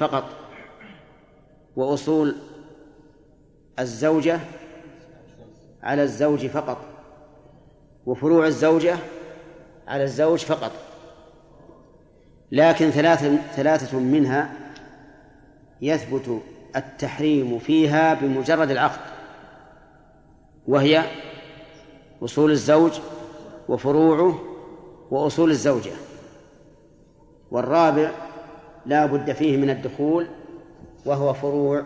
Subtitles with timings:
[0.00, 0.24] فقط
[1.76, 2.36] وأصول
[3.78, 4.40] الزوجة
[5.82, 6.78] على الزوج فقط
[8.06, 8.96] وفروع الزوجة
[9.88, 10.72] على الزوج فقط
[12.52, 14.52] لكن ثلاثة ثلاثة منها
[15.82, 16.40] يثبت
[16.76, 19.00] التحريم فيها بمجرد العقد
[20.68, 21.04] وهي
[22.22, 22.92] أصول الزوج
[23.68, 24.40] وفروعه
[25.10, 25.92] وأصول الزوجة
[27.50, 28.29] والرابع
[28.86, 30.26] لا بد فيه من الدخول
[31.06, 31.84] وهو فروع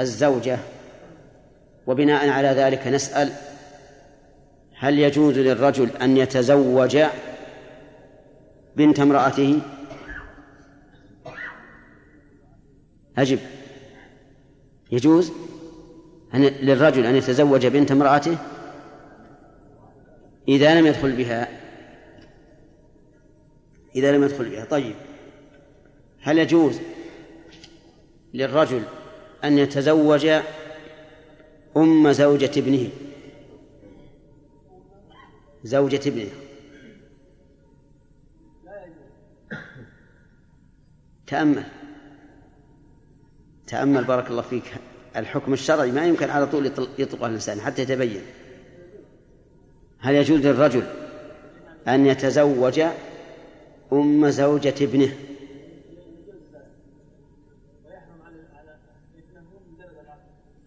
[0.00, 0.58] الزوجة.
[1.86, 3.32] وبناء على ذلك نسأل
[4.74, 6.98] هل يجوز للرجل أن يتزوج
[8.76, 9.60] بنت امرأته؟
[13.18, 13.38] أجب.
[14.92, 15.32] يجوز
[16.34, 18.36] أن للرجل أن يتزوج بنت امرأته؟
[20.48, 21.48] إذا لم يدخل بها
[23.96, 24.64] إذا لم يدخل بها.
[24.64, 24.94] طيب.
[26.20, 26.80] هل يجوز
[28.34, 28.82] للرجل
[29.44, 30.26] أن يتزوج
[31.76, 32.90] أم زوجة ابنه؟
[35.64, 36.30] زوجة ابنه.
[41.26, 41.64] تأمل.
[43.66, 44.74] تأمل بارك الله فيك.
[45.16, 46.66] الحكم الشرعي ما يمكن على طول
[46.98, 48.22] يطلقه الإنسان حتى يتبين.
[49.98, 50.82] هل يجوز للرجل
[51.88, 52.82] أن يتزوج
[53.92, 55.12] أم زوجة ابنه؟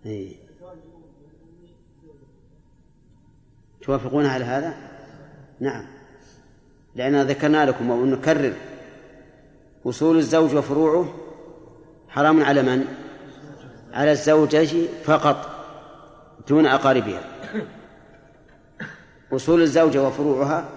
[0.05, 0.35] إيه.
[3.81, 4.73] توافقون على هذا؟
[5.59, 5.85] نعم
[6.95, 8.53] لأننا ذكرنا لكم ونكرر
[9.85, 11.13] أصول الزوج وفروعه
[12.09, 12.85] حرام على من؟
[13.93, 15.49] على الزوجة فقط
[16.47, 17.21] دون أقاربها
[19.33, 20.69] أصول الزوجة وفروعها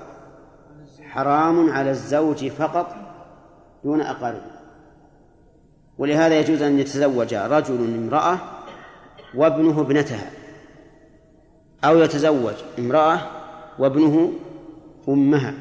[1.03, 2.97] حرام على الزوج فقط
[3.85, 4.61] دون أقاربها
[5.99, 8.39] ولهذا يجوز أن يتزوج رجل امرأة
[9.37, 10.31] وابنه ابنتها
[11.85, 13.31] أو يتزوج امرأة
[13.79, 14.33] وابنه
[15.09, 15.55] أمها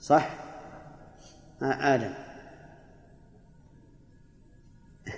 [0.00, 0.30] صح؟
[1.62, 2.14] آه آدم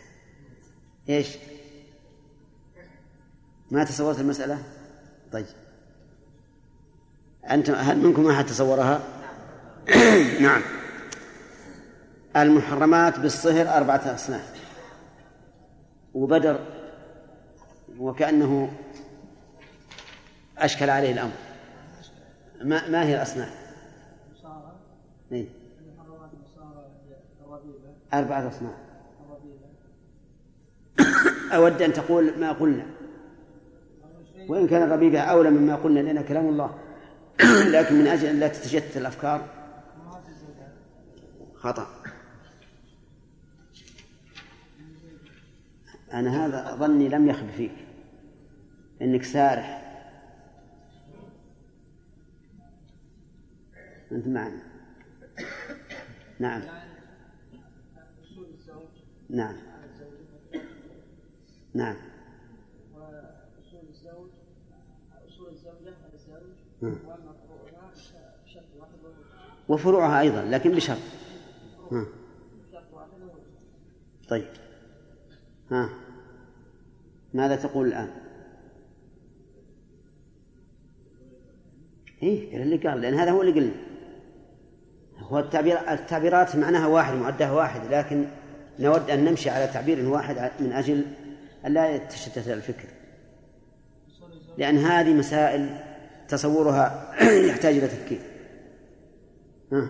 [1.08, 1.28] إيش؟
[3.70, 4.58] ما تصورت المسألة؟
[5.32, 5.46] طيب
[7.50, 9.00] أنتم هل منكم أحد تصورها؟
[10.40, 10.62] نعم
[12.36, 14.49] المحرمات بالصهر أربعة أصناف
[16.14, 16.58] وبدر
[17.98, 18.72] وكأنه
[20.58, 21.32] أشكل عليه الأمر.
[22.62, 23.74] ما, ما هي الأصناف؟
[25.32, 25.46] إيه؟
[28.14, 28.74] أربعة أصناف.
[31.52, 32.86] أود أن تقول ما قلنا.
[34.48, 36.78] وإن كان الربيبة أولى مما قلنا لأن كلام الله.
[37.66, 39.40] لكن من أجل أن لا تتشتت الأفكار.
[41.54, 41.86] خطأ.
[46.12, 47.86] أنا هذا ظني لم يخب فيك.
[49.02, 49.86] إنك سارح.
[54.12, 54.62] أنت معنا.
[56.38, 56.62] نعم.
[59.30, 59.56] نعم.
[61.74, 61.96] نعم.
[69.68, 70.98] وفروعها أيضا لكن بشرط.
[74.28, 74.59] طيب.
[75.70, 75.90] ها
[77.34, 78.10] ماذا تقول الآن؟
[82.22, 83.72] إيه اللي قال لأن هذا هو اللي قلنا
[85.18, 88.24] هو التعبير التعبيرات معناها واحد معدها واحد لكن
[88.78, 91.04] نود أن نمشي على تعبير واحد من أجل
[91.66, 92.88] أن لا يتشتت الفكر
[94.58, 95.68] لأن هذه مسائل
[96.28, 97.14] تصورها
[97.48, 98.20] يحتاج إلى تفكير
[99.72, 99.88] ها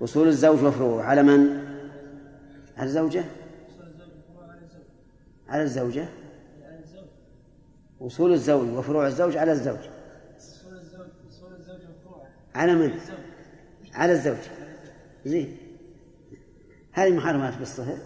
[0.00, 1.64] وصول الزوج وفروعه على من؟
[2.76, 3.24] على الزوجة؟
[5.50, 6.08] على الزوجة؟
[8.00, 9.78] وصول الزوج وفروع الزوج على الزوج.
[12.54, 13.00] على من؟
[13.94, 14.36] على الزوج.
[15.24, 15.56] زين.
[16.92, 17.98] هذه محرمات بالصهر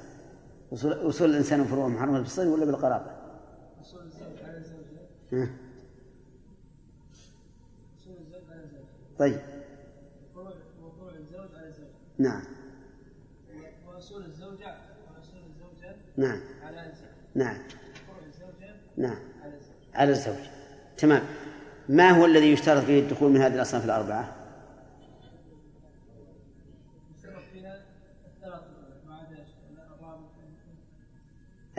[0.70, 3.10] وصول, وصول الإنسان وفروعه محرمات بالصهر ولا بالقرابة؟
[3.80, 4.84] وصول الزوج على الزوجة
[7.98, 8.86] وصول الزوج على الزوجة
[9.18, 9.40] طيب.
[10.82, 11.88] وفروع الزوج على الزوجة
[12.18, 12.42] نعم.
[13.86, 14.76] وصول الزوجة
[15.18, 16.40] وصول الزوجة نعم.
[17.34, 17.56] نعم.
[18.96, 19.18] نعم.
[19.94, 20.34] على الزوج.
[20.98, 21.22] تمام.
[21.88, 24.36] ما هو الذي يشترط فيه الدخول من هذه الأصناف الأربعة؟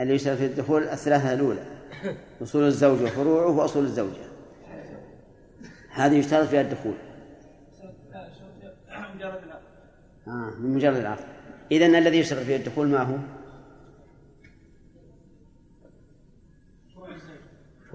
[0.00, 1.64] اللي يشترط فيه الدخول الثلاثة الأولى.
[2.42, 4.26] أصول الزوج وفروعه وأصول الزوجة.
[5.90, 6.94] هذه يشترط فيها الدخول.
[10.28, 11.24] آه من مجرد العقد.
[11.72, 13.16] إذن الذي يشترط فيه الدخول ما هو؟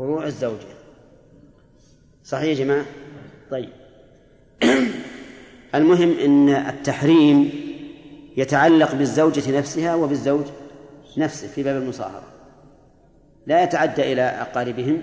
[0.01, 0.67] فروع الزوجة
[2.23, 2.85] صحيح يا جماعة؟
[3.51, 3.69] طيب.
[5.75, 7.49] المهم أن التحريم
[8.37, 10.45] يتعلق بالزوجة نفسها وبالزوج
[11.17, 12.23] نفسه في باب المصاهرة.
[13.47, 15.01] لا يتعدى إلى أقاربهم.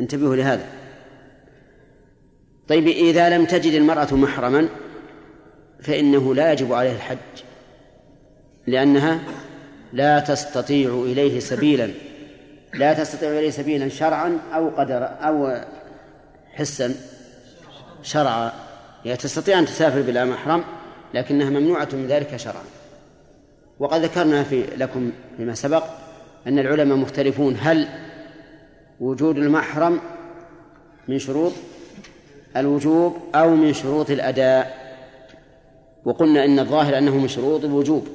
[0.00, 0.66] انتبهوا لهذا.
[2.68, 4.68] طيب إذا لم تجد المرأة محرما
[5.80, 7.42] فإنه لا يجب عليه الحج
[8.66, 9.20] لأنها
[9.92, 11.90] لا تستطيع إليه سبيلا.
[12.74, 15.60] لا تستطيع إليه سبيلا شرعا أو قدر أو
[16.52, 16.94] حسا.
[18.02, 18.52] شرعا.
[19.04, 20.64] يعني تستطيع أن تسافر بلا محرم
[21.14, 22.64] لكنها ممنوعة من ذلك شرعا.
[23.78, 25.84] وقد ذكرنا في لكم فيما سبق
[26.46, 27.88] أن العلماء مختلفون هل
[29.00, 30.00] وجود المحرم
[31.08, 31.52] من شروط
[32.56, 34.80] الوجوب أو من شروط الأداء.
[36.04, 38.08] وقلنا إن الظاهر أنه من شروط الوجوب.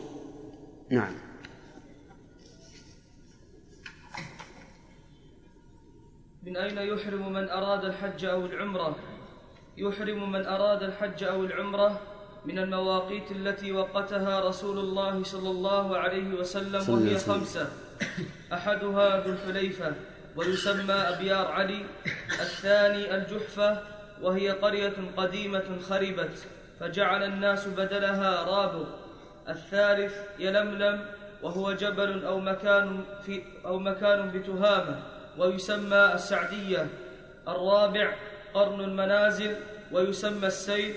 [0.89, 1.24] نعم.
[6.45, 8.95] من أين يحرم من أراد الحج أو العمرة؟
[9.77, 11.99] يحرم من أراد الحج أو العمرة
[12.45, 17.67] من المواقيت التي وقتها رسول الله صلى الله عليه وسلم وهي خمسة.
[18.53, 19.93] أحدها ذو الحليفة
[20.35, 21.85] ويسمى أبيار علي.
[22.31, 23.81] الثاني الجحفة
[24.21, 26.47] وهي قرية قديمة خربت
[26.79, 28.85] فجعل الناس بدلها رابغ.
[29.49, 31.05] الثالث يلملم
[31.43, 35.14] وهو جبل أو مكان في أو مكان بتهامة.
[35.37, 36.87] ويسمى السعدية
[37.47, 38.13] الرابع
[38.53, 39.55] قرن المنازل
[39.91, 40.93] ويسمى السيل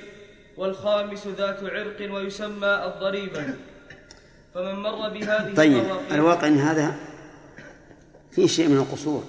[0.56, 3.44] والخامس ذات عرق ويسمى الضريبة.
[4.54, 6.94] فمن مر بهذه طيب الواقع أن هذا
[8.30, 9.24] في شيء من القصور.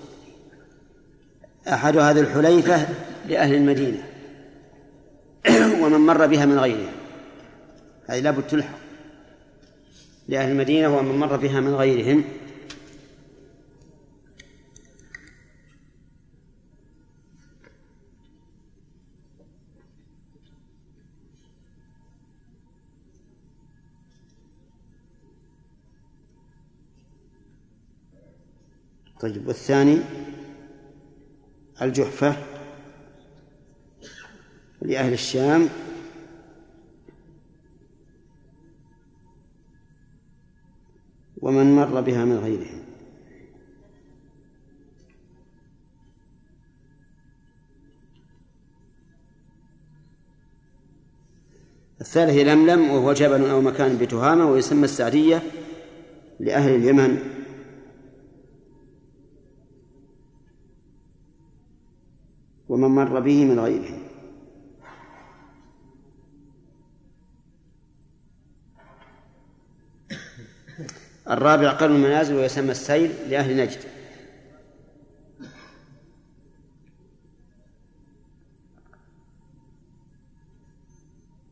[1.68, 2.88] أحد هذه الحليفة
[3.28, 4.04] لأهل المدينة
[5.84, 6.92] ومن مر بها من غيرها.
[8.08, 8.80] هذه لابد تلحق.
[10.28, 12.24] لأهل المدينة ومن مر بها من غيرهم.
[29.20, 29.98] طيب والثاني
[31.82, 32.36] الجحفة
[34.82, 35.70] لأهل الشام.
[41.42, 42.80] ومن مر بها من غيرهم.
[52.02, 55.44] الثالث لملم وهو جبل أو مكان بتهامة ويسمى السعدية
[56.40, 57.39] لأهل اليمن.
[62.70, 63.98] ومن مر به من غيره.
[71.30, 73.80] الرابع قرن المنازل ويسمى السيل لأهل نجد.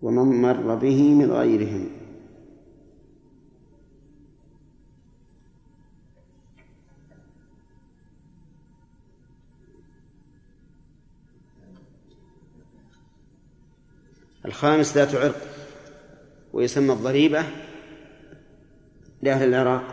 [0.02, 1.97] ومن مر به من غيرهم.
[14.48, 15.42] الخامس ذات عرق
[16.54, 17.46] ويسمى الضريبة
[19.22, 19.84] لأهل العراق.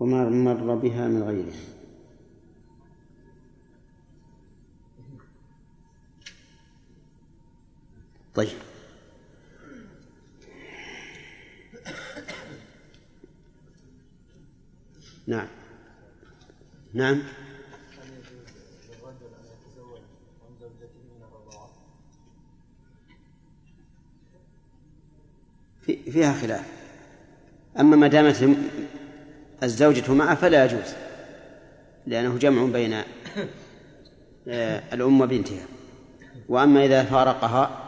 [0.00, 1.54] وما مر بها من غيره.
[8.34, 8.58] طيب.
[15.26, 15.61] نعم.
[16.94, 17.22] نعم.
[25.82, 26.66] فيها خلاف.
[27.80, 28.56] أما ما دامت
[29.62, 30.94] الزوجة معه فلا يجوز
[32.06, 33.02] لأنه جمع بين
[34.48, 35.66] آه، الأم وبنتها.
[36.48, 37.78] وأما إذا فارقها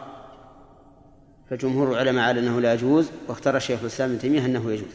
[1.49, 4.93] فجمهور العلماء على أنه لا يجوز واختار الشيخ الإسلام ابن تيمية أنه يجوز.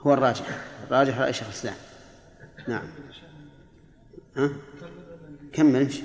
[0.00, 0.46] هو الراجح.
[0.86, 1.74] الراجح رأي شيخ الإسلام.
[2.68, 2.86] نعم.
[4.36, 4.50] ها؟
[5.52, 6.02] كمل امشي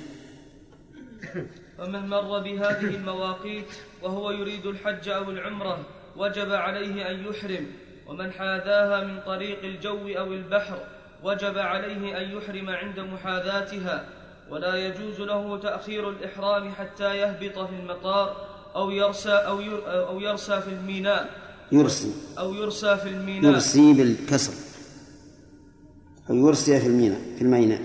[1.78, 3.72] ومن مر بهذه المواقيت
[4.02, 5.86] وهو يريد الحج أو العمرة
[6.16, 7.66] وجب عليه أن يحرم.
[8.06, 10.78] ومن حاذاها من طريق الجو أو البحر
[11.22, 14.08] وجب عليه أن يحرم عند محاذاتها.
[14.50, 18.46] ولا يجوز له تأخير الإحرام حتى يهبط في المطار
[18.76, 21.30] أو يرسى أو, أو يرسى في الميناء.
[21.72, 23.52] يرسي أو يرسى في الميناء.
[23.52, 24.67] يرسي بالكسر.
[26.30, 27.80] أو يرسي في الميناء في الميناء.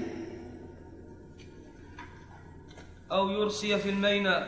[3.12, 4.48] أو يرسي في الميناء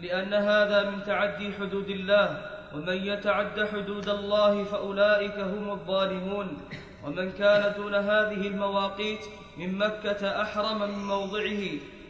[0.00, 2.54] لأن هذا من تعدي حدود الله.
[2.74, 6.48] ومن يتعد حدود الله فأولئك هم الظالمون.
[7.04, 9.20] ومن كان دون هذه المواقيت
[9.58, 11.62] من مكة أحرم من موضعه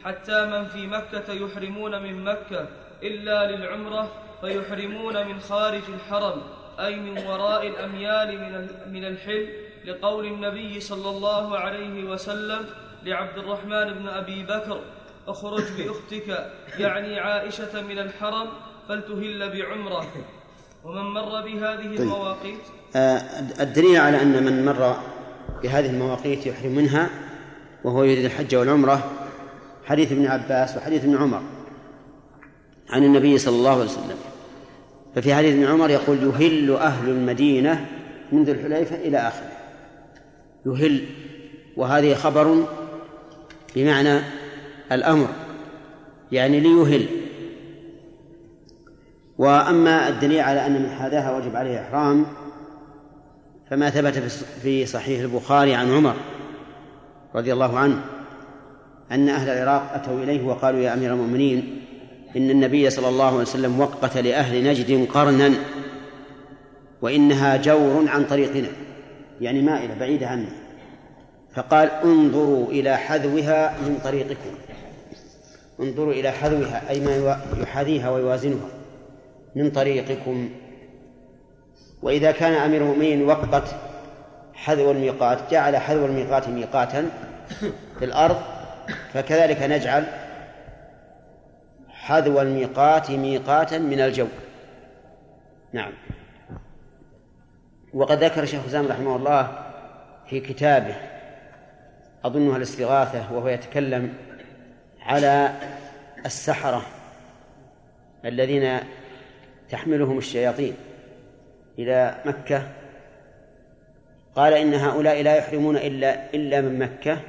[0.04, 2.68] حتى من في مكة يحرمون من مكة
[3.02, 6.42] إلا للعمرة فيحرمون من خارج الحرم
[6.78, 8.28] أي من وراء الأميال
[8.86, 9.63] من الحل.
[9.86, 12.66] لقول النبي صلى الله عليه وسلم
[13.04, 14.80] لعبد الرحمن بن أبي بكر
[15.28, 18.48] اخرج بأختك يعني عائشة من الحرم
[18.88, 20.06] فلتهل بعمرة.
[20.84, 22.00] ومن مر بهذه طيب.
[22.00, 22.60] المواقيت؟
[22.96, 23.18] آه
[23.60, 24.96] الدليل على أن من مر
[25.62, 27.10] بهذه المواقيت يحرم منها
[27.84, 29.10] وهو يريد الحج والعمرة
[29.84, 31.42] حديث ابن عباس وحديث ابن عمر
[32.90, 34.16] عن النبي صلى الله عليه وسلم.
[35.14, 37.86] ففي حديث ابن عمر يقول يهل أهل المدينة
[38.32, 39.53] منذ الحليفة إلى آخره.
[40.66, 41.04] يهل
[41.76, 42.64] وهذه خبر
[43.76, 44.20] بمعنى
[44.92, 45.28] الأمر
[46.32, 47.06] يعني ليهل.
[49.38, 52.26] وأما الدليل على أن من حاذاها وجب عليه إحرام
[53.70, 54.18] فما ثبت
[54.62, 56.14] في صحيح البخاري عن عمر
[57.34, 58.00] رضي الله عنه
[59.12, 61.82] أن أهل العراق أتوا إليه وقالوا يا أمير المؤمنين
[62.36, 65.54] إن النبي صلى الله عليه وسلم وقت لأهل نجد قرنا
[67.02, 68.68] وإنها جور عن طريقنا.
[69.40, 70.48] يعني مائلة بعيدة عنا
[71.54, 74.54] فقال انظروا إلى حذوها من طريقكم.
[75.80, 78.68] انظروا إلى حذوها أي ما يحاذيها ويوازنها
[79.56, 80.50] من طريقكم.
[82.02, 83.64] وإذا كان أمير المؤمنين وقت
[84.54, 87.10] حذو الميقات جعل حذو الميقات ميقاتا
[87.98, 88.36] في الأرض
[89.12, 90.04] فكذلك نجعل
[91.88, 94.26] حذو الميقات ميقاتا من الجو.
[95.72, 95.92] نعم.
[97.94, 99.66] وقد ذكر الشيخ حسام رحمه الله
[100.26, 100.96] في كتابه
[102.24, 104.14] أظنها الاستغاثة وهو يتكلم
[105.00, 105.52] على
[106.26, 106.86] السحرة
[108.24, 108.80] الذين
[109.70, 110.74] تحملهم الشياطين
[111.78, 112.68] إلى مكة.
[114.36, 117.20] قال إن هؤلاء لا يحرمون إلا إلا من مكة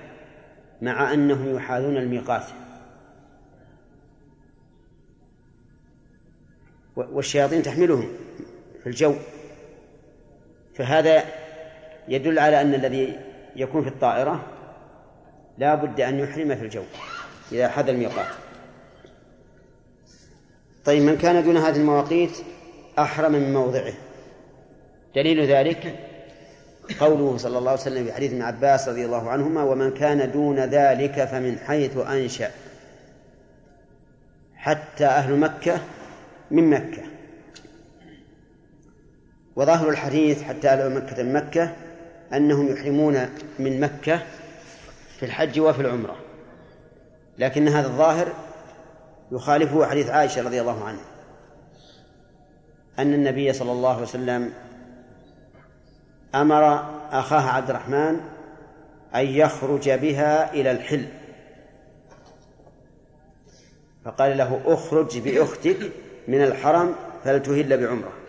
[0.82, 2.46] مع أنهم يحاذون الميقات.
[6.96, 8.10] والشياطين تحملهم
[8.84, 9.16] في الجو.
[10.76, 11.24] فهذا
[12.08, 13.20] يدل على أن الذي
[13.56, 14.46] يكون في الطائرة
[15.58, 16.84] لا بد أن يحرم في الجو
[17.52, 18.28] إذا حذى الميقات.
[20.86, 22.32] طيب من كان دون هذه المواقيت
[23.00, 23.94] أحرم من موضعه.
[25.16, 26.00] دليل ذلك
[27.00, 30.60] قوله صلى الله عليه وسلم في حديث ابن عباس رضي الله عنهما ومن كان دون
[30.60, 32.52] ذلك فمن حيث أنشأ.
[34.56, 35.80] حتى أهل مكة
[36.52, 37.04] من مكة.
[39.56, 41.74] وظاهر الحديث حتى أهل مكة من مكة
[42.34, 44.20] أنهم يحرمون من مكة
[45.20, 46.16] في الحج وفي العمرة.
[47.38, 48.34] لكن هذا الظاهر
[49.32, 51.06] يخالفه حديث عائشة رضي الله عنها
[53.00, 54.54] أن النبي صلى الله عليه وسلم
[56.36, 56.64] أمر
[57.12, 58.20] أخاه عبد الرحمن
[59.16, 61.06] أن يخرج بها إلى الحل.
[64.06, 65.92] فقال له اخرج بأختك
[66.28, 68.25] من الحرم فلتهل بعمرة.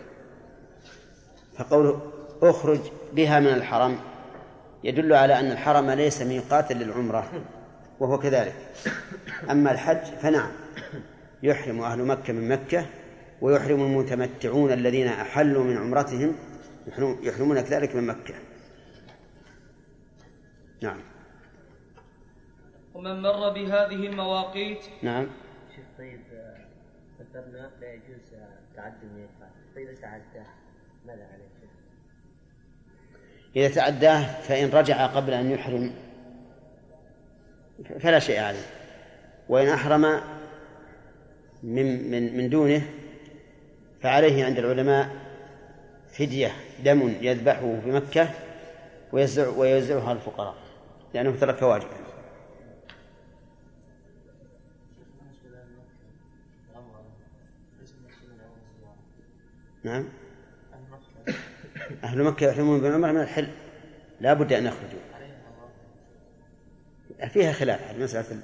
[1.57, 2.01] فقوله
[2.41, 2.79] اخرج
[3.13, 3.99] بها من الحرم
[4.83, 7.43] يدل على أن الحرم ليس ميقاتا للعمرة
[7.99, 8.55] وهو كذلك.
[9.51, 10.51] أما الحج فنعم
[11.43, 12.85] يحرم أهل مكة من مكة
[13.41, 16.35] ويحرم المتمتعون الذين أحلوا من عمرتهم
[17.23, 18.33] يحرمون كذلك من مكة.
[20.81, 20.99] نعم.
[22.93, 25.27] ومن مر بهذه المواقيت نعم.
[25.75, 26.21] شيخ طيب
[27.19, 28.21] ذكرنا لا يجوز
[28.75, 30.45] تعدي الميقات طيب تعدى
[33.55, 35.93] إذا تعداه فإن رجع قبل أن يحرم
[37.99, 38.65] فلا شيء عليه.
[39.49, 40.21] وإن أحرم
[41.63, 42.81] من من من دونه
[44.01, 45.09] فعليه عند العلماء
[46.11, 46.51] فدية
[46.83, 48.29] دم يذبحه في مكة
[49.11, 50.55] ويوزع ويوزعها الفقراء
[51.13, 52.07] لأنه ترك واجبا.
[59.83, 60.09] نعم؟
[62.03, 63.47] أهل مكة يحرمون بالعمرة من الحل.
[64.21, 64.99] لا بد أن يخرجوا.
[67.33, 68.41] فيها خلاف مسألة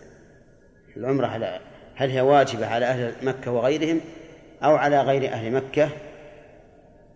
[0.98, 1.60] العمرة على
[1.96, 4.02] هل هي واجبة على أهل مكة وغيرهم
[4.64, 5.90] أو على غير أهل مكة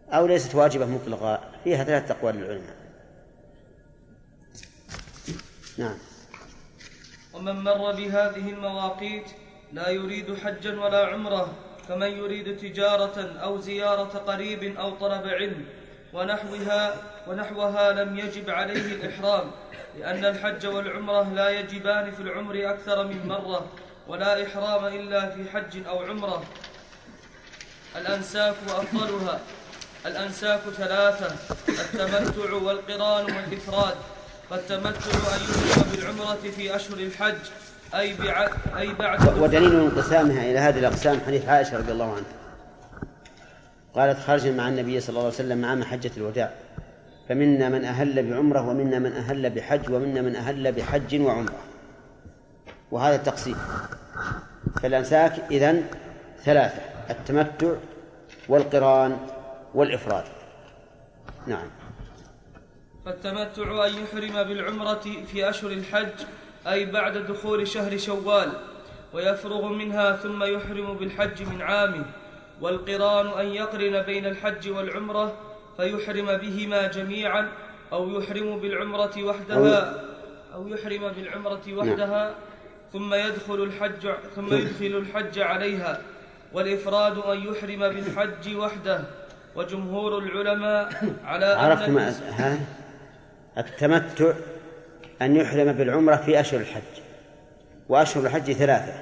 [0.09, 1.51] أو ليست واجبة مطلقة.
[1.63, 2.75] فيها ثلاثة أقوال للعلماء.
[5.77, 5.97] نعم.
[7.33, 9.25] ومن مر بهذه المواقيت
[9.73, 11.53] لا يريد حجا ولا عمرة
[11.87, 15.65] كمن يريد تجارة أو زيارة قريب أو طلب علم
[16.13, 16.95] ونحوها
[17.27, 19.51] ونحوها لم يجب عليه الإحرام
[19.99, 23.65] لأن الحج والعمرة لا يجبان في العمر أكثر من مرة
[24.07, 26.43] ولا إحرام إلا في حج أو عمرة.
[27.95, 29.39] الأنساك وأفضلها
[30.05, 31.35] الأنساك ثلاثة
[31.69, 33.95] التمتع والقران والإفراد.
[34.49, 37.35] فالتمتع أن يحرم بالعمرة في أشهر الحج
[37.95, 38.15] أي,
[38.77, 42.46] أي بعد ودليل انقسامها إلى هذه الأقسام حديث عائشة رضي الله عنها.
[43.97, 46.53] قالت خرجنا مع النبي صلى الله عليه وسلم عام حجة الوداع.
[47.29, 51.59] فمنا من أهل بعمرة ومنا من أهل بحج ومنا من أهل بحج وعمرة.
[52.91, 53.55] وهذا التقسيم.
[54.81, 55.83] فالأنساك إذن
[56.43, 57.73] ثلاثة التمتع
[58.49, 59.17] والقران
[59.73, 60.23] والإفراد.
[61.47, 61.67] نعم.
[63.05, 66.25] فالتمتع أن يحرم بالعمرة في أشهر الحج
[66.67, 68.51] أي بعد دخول شهر شوال
[69.13, 72.05] ويفرغ منها ثم يحرم بالحج من عامه.
[72.61, 75.33] والقران أن يقرن بين الحج والعمرة
[75.77, 77.47] فيحرم بهما جميعا
[77.93, 80.03] أو يحرم بالعمرة وحدها
[80.53, 82.35] أو يحرم بالعمرة وحدها
[82.93, 86.01] ثم يدخل الحج ثم يدخل الحج عليها.
[86.53, 89.03] والإفراد أن يحرم بالحج وحده.
[89.55, 90.89] وجمهور العلماء
[91.25, 92.59] على عرفت ما ها؟
[93.57, 94.33] التمتع
[95.21, 97.01] أن يحرم بالعمرة في أشهر الحج.
[97.89, 98.93] وأشهر الحج ثلاثة.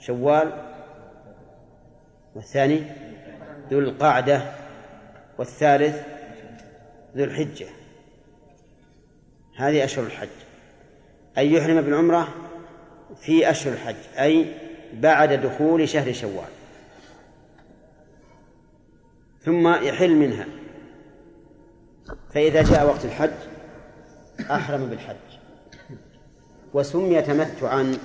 [0.00, 0.52] شوال
[2.34, 2.82] والثاني
[3.70, 4.52] ذو القعدة
[5.38, 6.02] والثالث
[7.16, 7.66] ذو الحجة.
[9.56, 10.28] هذه أشهر الحج.
[11.38, 12.28] أن يحرم بالعمرة
[13.20, 14.54] في أشهر الحج أي
[14.92, 16.48] بعد دخول شهر شوال.
[19.44, 20.46] ثم يحل منها.
[22.34, 23.30] فإذا جاء وقت الحج
[24.50, 25.16] أحرم بالحج.
[26.74, 27.98] وسمي تمتعا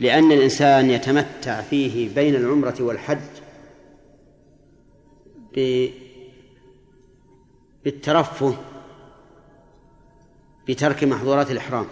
[0.00, 3.18] لأن الإنسان يتمتع فيه بين العمرة والحج
[7.84, 8.54] بالترفه
[10.68, 11.86] بترك محظورات الإحرام.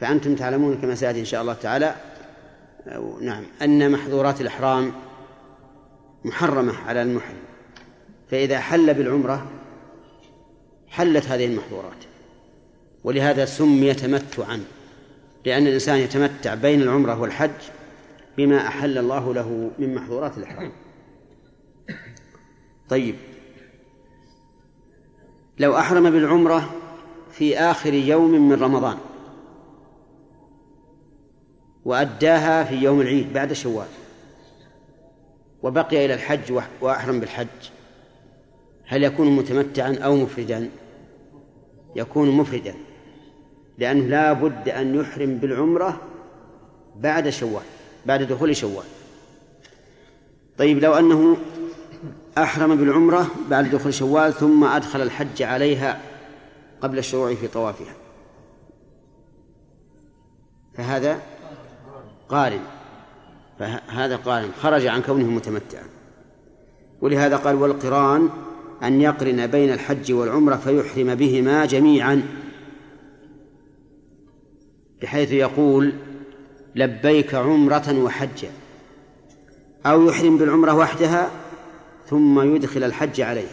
[0.00, 1.94] فأنتم تعلمون كما سيأتي إن شاء الله تعالى
[3.20, 4.92] نعم أن محظورات الإحرام
[6.24, 7.42] محرمة على المحرم.
[8.30, 9.46] فإذا حل بالعمرة
[10.88, 12.04] حلت هذه المحظورات
[13.04, 14.64] ولهذا سمي تمتعا
[15.44, 17.50] لأن الإنسان يتمتع بين العمرة والحج
[18.36, 20.72] بما أحل الله له من محظورات الإحرام.
[22.90, 23.14] طيب.
[25.58, 26.74] لو أحرم بالعمرة
[27.30, 28.98] في آخر يوم من رمضان
[31.84, 33.86] وأداها في يوم العيد بعد شوال
[35.62, 37.46] وبقي إلى الحج وأحرم بالحج
[38.84, 40.70] هل يكون متمتعا أو مفردا؟
[41.96, 42.74] يكون مفردا
[43.78, 46.00] لأنه لا بد أن يحرم بالعمرة
[46.96, 47.62] بعد شوال
[48.06, 48.84] بعد دخول شوال.
[50.58, 51.36] طيب لو أنه
[52.42, 56.00] أحرم بالعمرة بعد دخول شوال ثم أدخل الحج عليها
[56.80, 57.94] قبل الشروع في طوافها.
[60.74, 61.18] فهذا
[62.28, 62.60] قارن.
[63.58, 64.50] فهذا قارن.
[64.62, 65.84] خرج عن كونه متمتعا.
[67.00, 68.28] ولهذا قال والقران
[68.82, 72.22] أن يقرن بين الحج والعمرة فيحرم بهما جميعا.
[75.02, 75.92] بحيث يقول
[76.74, 78.50] لبيك عمرة وحجا.
[79.86, 81.30] أو يحرم بالعمرة وحدها
[82.10, 83.48] ثم يدخل الحج عليه.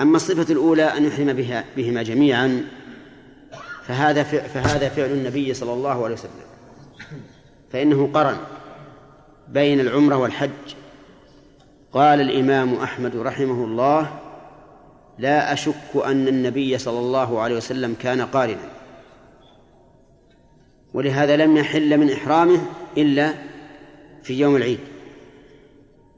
[0.00, 2.64] أما الصفة الأولى أن يحرم بها بهما جميعا
[3.82, 6.30] فهذا فهذا فعل النبي صلى الله عليه وسلم.
[7.72, 8.36] فإنه قرن
[9.48, 10.50] بين العمرة والحج.
[11.92, 14.20] قال الإمام أحمد رحمه الله
[15.18, 18.70] لا أشك أن النبي صلى الله عليه وسلم كان قارنا.
[20.94, 22.60] ولهذا لم يحل من إحرامه
[22.96, 23.34] إلا
[24.22, 24.78] في يوم العيد.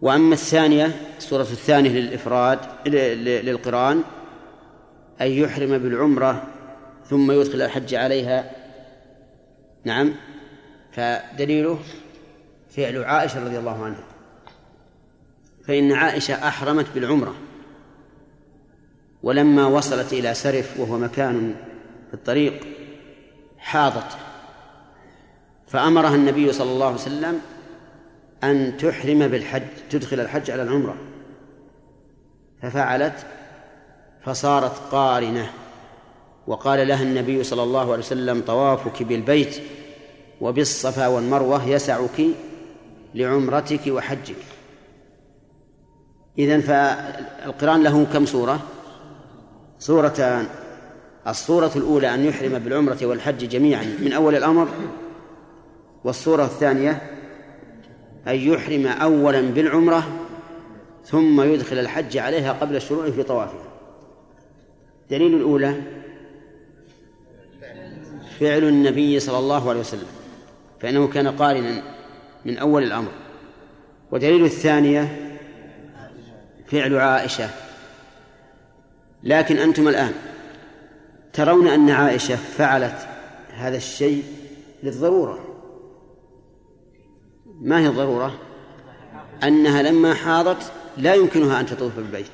[0.03, 2.59] وأما الثانية الصورة الثانية للإفراد
[3.45, 4.03] للقرآن
[5.21, 6.43] أن يحرم بالعمرة
[7.07, 8.51] ثم يدخل الحج عليها.
[9.85, 10.15] نعم.
[10.93, 11.79] فدليله
[12.71, 14.05] فعل عائشة رضي الله عنها.
[15.65, 17.35] فإن عائشة أحرمت بالعمرة
[19.23, 21.55] ولما وصلت إلى سرف وهو مكان
[22.09, 22.67] في الطريق
[23.59, 24.17] حاضت.
[25.67, 27.41] فأمرها النبي صلى الله عليه وسلم
[28.45, 30.97] أن تحرم بالحج تدخل الحج على العمرة.
[32.63, 33.27] ففعلت
[34.25, 35.51] فصارت قارنة.
[36.47, 39.61] وقال لها النبي صلى الله عليه وسلم طوافك بالبيت
[40.41, 42.23] وبالصفا والمروة يسعك
[43.15, 44.37] لعمرتك وحجك.
[46.39, 48.61] إذن فالقرآن له كم صورة
[49.79, 50.47] صورتان
[51.27, 54.69] الصورة الأولى أن يحرم بالعمرة والحج جميعا من أول الأمر
[56.05, 57.18] والصورة الثانية
[58.27, 60.09] أن يحرم أولا بالعمرة
[61.05, 63.65] ثم يدخل الحج عليها قبل الشروع في طوافها.
[65.11, 65.75] دليل الأولى
[68.41, 70.07] فعل النبي صلى الله عليه وسلم
[70.81, 71.83] فإنه كان قارنا
[72.45, 73.11] من أول الأمر.
[74.11, 75.37] ودليل الثانية
[76.67, 77.51] فعل عائشة.
[79.23, 80.13] لكن أنتم الآن
[81.33, 83.09] ترون أن عائشة فعلت
[83.55, 84.23] هذا الشيء
[84.83, 85.48] للضرورة.
[87.61, 88.35] ما هي الضرورة؟
[89.43, 92.31] أنها لما حاضت لا يمكنها أن تطوف بالبيت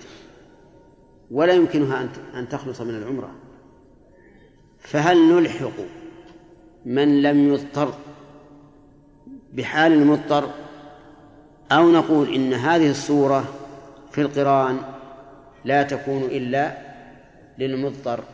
[1.30, 3.30] ولا يمكنها أن تخلص من العمرة.
[4.78, 5.72] فهل نلحق
[6.84, 7.94] من لم يضطر
[9.52, 10.50] بحال المضطر
[11.72, 13.44] أو نقول إن هذه الصورة
[14.12, 14.78] في القرآن
[15.64, 16.78] لا تكون إلا
[17.58, 18.24] للمضطر؟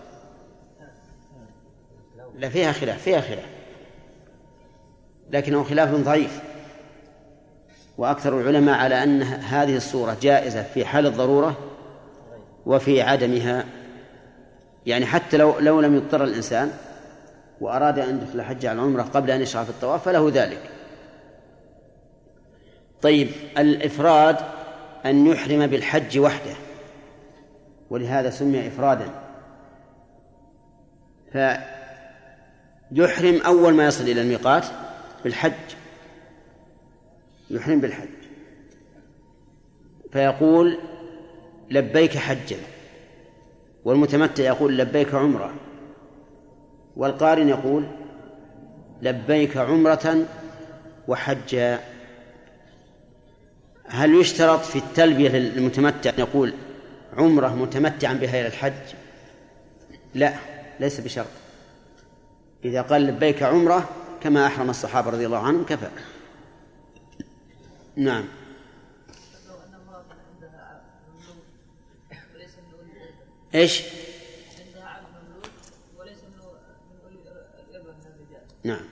[2.38, 3.46] لا فيها خلاف فيها خلاف.
[5.31, 6.49] لكنه خلاف ضعيف.
[8.00, 11.56] وأكثر العلماء على أن هذه الصورة جائزة في حال الضرورة
[12.66, 13.64] وفي عدمها.
[14.86, 16.70] يعني حتى لو لو لم يضطر الإنسان
[17.60, 20.70] وأراد أن يدخل حج على العمرة قبل أن يشرع في الطواف فله ذلك.
[23.02, 24.36] طيب الإفراد
[25.06, 26.54] أن يحرم بالحج وحده
[27.90, 29.10] ولهذا سمي إفرادا.
[32.92, 34.64] فيحرم أول ما يصل إلى الميقات
[35.24, 35.79] بالحج.
[37.50, 38.08] يحرم بالحج.
[40.12, 40.78] فيقول
[41.70, 42.56] لبيك حجا.
[43.84, 45.54] والمتمتع يقول لبيك عمرة.
[46.96, 47.86] والقارن يقول
[49.02, 50.26] لبيك عمرة
[51.08, 51.80] وحجا.
[53.86, 56.54] هل يشترط في التلبية للمتمتع أن يقول
[57.16, 58.94] عمرة متمتعا بها إلى الحج؟
[60.14, 60.34] لا
[60.80, 61.26] ليس بشرط.
[62.64, 63.88] إذا قال لبيك عمرة
[64.22, 65.88] كما أحرم الصحابة رضي الله عنهم كفى.
[68.00, 68.24] نعم
[73.54, 73.82] إيش؟
[74.66, 75.06] عندها عبد
[75.98, 76.40] وليس من
[78.06, 78.84] الرجال نعم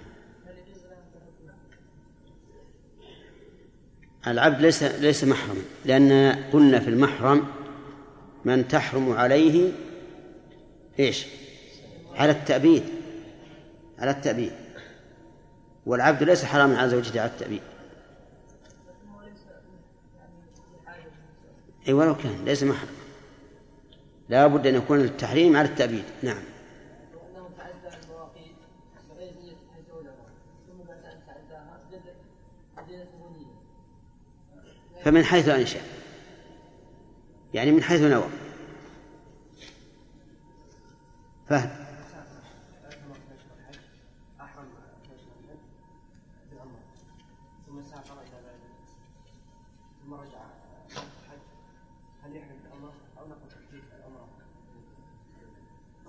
[0.46, 0.82] هل يجوز
[4.22, 7.46] لها العبد ليس ليس محرما لأن قلنا في المحرم
[8.44, 9.72] من تحرم عليه
[10.98, 11.26] إيش؟
[12.14, 12.84] على التأبيد
[13.98, 14.52] على التأبيد
[15.86, 17.62] والعبد ليس حراما على زوجته على التأبيد
[21.88, 22.88] إي ولو كان ليس محرم.
[24.28, 26.04] لا بد أن يكون التحريم على التأبيد.
[26.22, 26.42] نعم.
[35.04, 35.80] فمن حيث أنشأ
[37.54, 38.28] يعني من حيث نوى.
[41.48, 41.87] فهم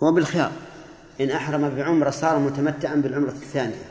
[0.04, 0.52] هو بالخيار.
[1.22, 3.86] إن أحرم بعمرة صار متمتعا بالعمرة الثانية.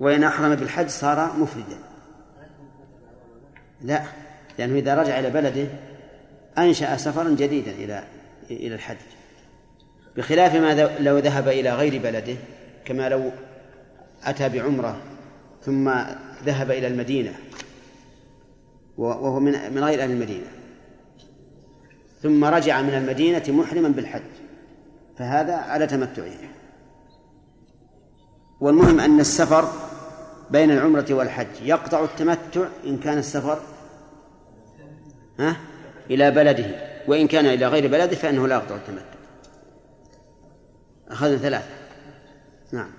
[0.00, 1.78] وإن أحرم بالحج صار مفردا.
[3.82, 4.02] لا
[4.58, 5.66] لأنه إذا رجع إلى بلده
[6.58, 8.04] أنشأ سفرا جديدا إلى
[8.50, 8.96] إلى الحج.
[10.16, 12.36] بخلاف ما لو ذهب إلى غير بلده
[12.84, 13.30] كما لو
[14.24, 15.00] أتى بعمرة
[15.62, 15.90] ثم
[16.44, 17.34] ذهب إلى المدينة
[18.98, 20.57] وهو من غير أهل المدينة.
[22.22, 24.22] ثم رجع من المدينة محرما بالحج.
[25.18, 26.38] فهذا على تمتعه.
[28.60, 29.72] والمهم أن السفر
[30.50, 33.60] بين العمرة والحج يقطع التمتع إن كان السفر
[35.38, 35.56] ها؟
[36.10, 36.88] إلى بلده.
[37.08, 39.18] وإن كان إلى غير بلده فإنه لا يقطع التمتع.
[41.08, 41.68] أخذنا ثلاثة.
[42.72, 42.90] نعم.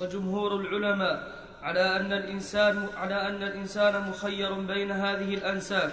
[0.00, 5.92] وجمهور العلماء على أن الإنسان على أن الإنسان مخير بين هذه الأنساب.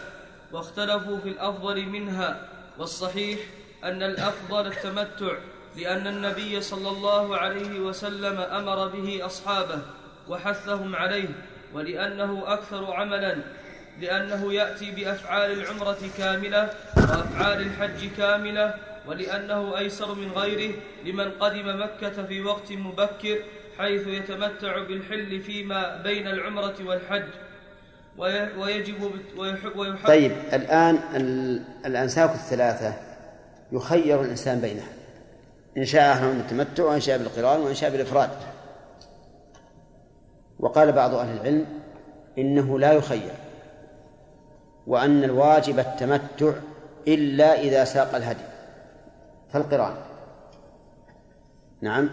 [0.53, 3.39] واختلفوا في الأفضل منها والصحيح
[3.83, 5.33] أن الأفضل التمتع
[5.77, 9.81] لأن النبي صلى الله عليه وسلم أمر به أصحابه
[10.29, 11.29] وحثهم عليه
[11.73, 13.37] ولأنه أكثر عملا
[14.01, 18.75] لأنه يأتي بأفعال العمرة كاملة وأفعال الحج كاملة
[19.07, 23.39] ولأنه أيسر من غيره لمن قدم مكة في وقت مبكر
[23.77, 27.23] حيث يتمتع بالحل فيما بين العمرة والحج.
[28.17, 30.99] ويجب ويحب طيب الآن
[31.85, 32.93] الأنساك الثلاثة
[33.71, 34.87] يخير الإنسان بينها.
[35.77, 38.29] إن شاء أهل التمتع وإن شاء بالقرآن وإن شاء بالإفراد.
[40.59, 41.65] وقال بعض أهل العلم
[42.37, 43.33] إنه لا يخير
[44.87, 46.53] وأن الواجب التمتع
[47.07, 48.43] إلا إذا ساق الهدي.
[49.53, 49.95] فالقرآن.
[51.81, 52.09] نعم.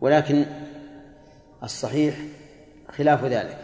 [0.00, 0.44] ولكن
[1.62, 2.14] الصحيح
[2.90, 3.63] خلاف ذلك.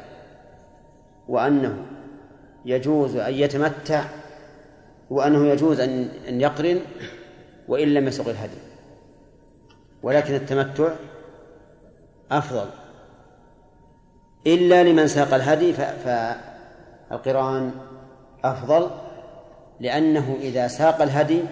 [1.31, 1.87] وأنه
[2.65, 4.05] يجوز أن يتمتع
[5.11, 6.81] وأنه يجوز أن أن يقرن
[7.69, 8.59] وإن لم يسق الهدي
[10.03, 10.93] ولكن التمتع
[12.31, 12.71] أفضل.
[14.47, 17.71] إلا لمن ساق الهدي فالقران
[18.45, 18.91] أفضل
[19.81, 21.43] لأنه إذا ساق الهدي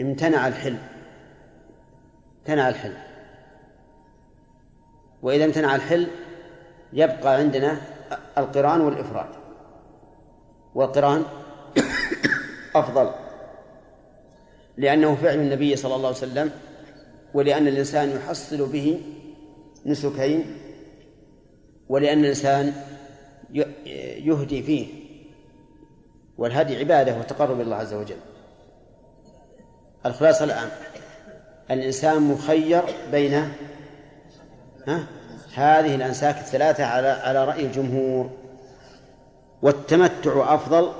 [0.00, 0.76] امتنع الحل
[2.40, 2.94] امتنع الحل
[5.22, 6.06] وإذا امتنع الحل
[6.92, 7.80] يبقى عندنا
[8.38, 9.28] القرآن والإفراد.
[10.74, 11.24] والقرآن
[12.74, 13.10] أفضل.
[14.76, 16.50] لأنه فعل النبي صلى الله عليه وسلم
[17.34, 19.00] ولأن الإنسان يحصل به
[19.86, 20.56] نسكين
[21.88, 22.72] ولأن الإنسان
[24.24, 24.86] يهدي فيه.
[26.38, 28.16] والهدي عبادة وتقرب إلى الله عز وجل.
[30.06, 30.68] الخلاصة الآن.
[31.70, 33.34] الإنسان مخير بين
[34.86, 35.06] ها؟
[35.54, 38.30] هذه الأنساك الثلاثة على على رأي الجمهور.
[39.62, 40.92] والتمتع أفضل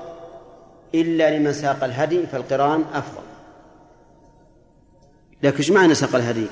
[0.95, 3.23] إلا لمن ساق الهدي فالقران أفضل.
[5.43, 6.47] لكن إيش معنى ساق الهدي؟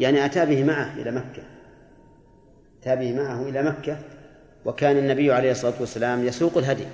[0.00, 1.42] يعني أتى به معه إلى مكة.
[2.80, 3.98] أتى به معه إلى مكة
[4.64, 6.86] وكان النبي عليه الصلاة والسلام يسوق الهدي.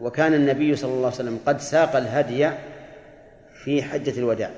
[0.00, 2.50] وكان النبي صلى الله عليه وسلم قد ساق الهدي
[3.64, 4.50] في حجة الوداع.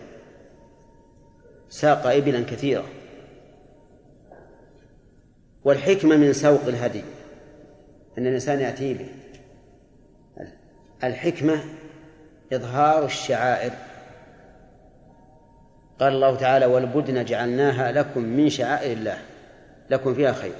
[1.68, 2.84] ساق إبلا كثيرة
[5.64, 7.02] والحكمة من سوق الهدي
[8.18, 9.08] أن الإنسان يأتي به.
[11.04, 11.64] الحكمة
[12.52, 13.72] إظهار الشعائر.
[16.00, 19.18] قال الله تعالى والبدن جعلناها لكم من شعائر الله
[19.90, 20.54] لكم فيها خير.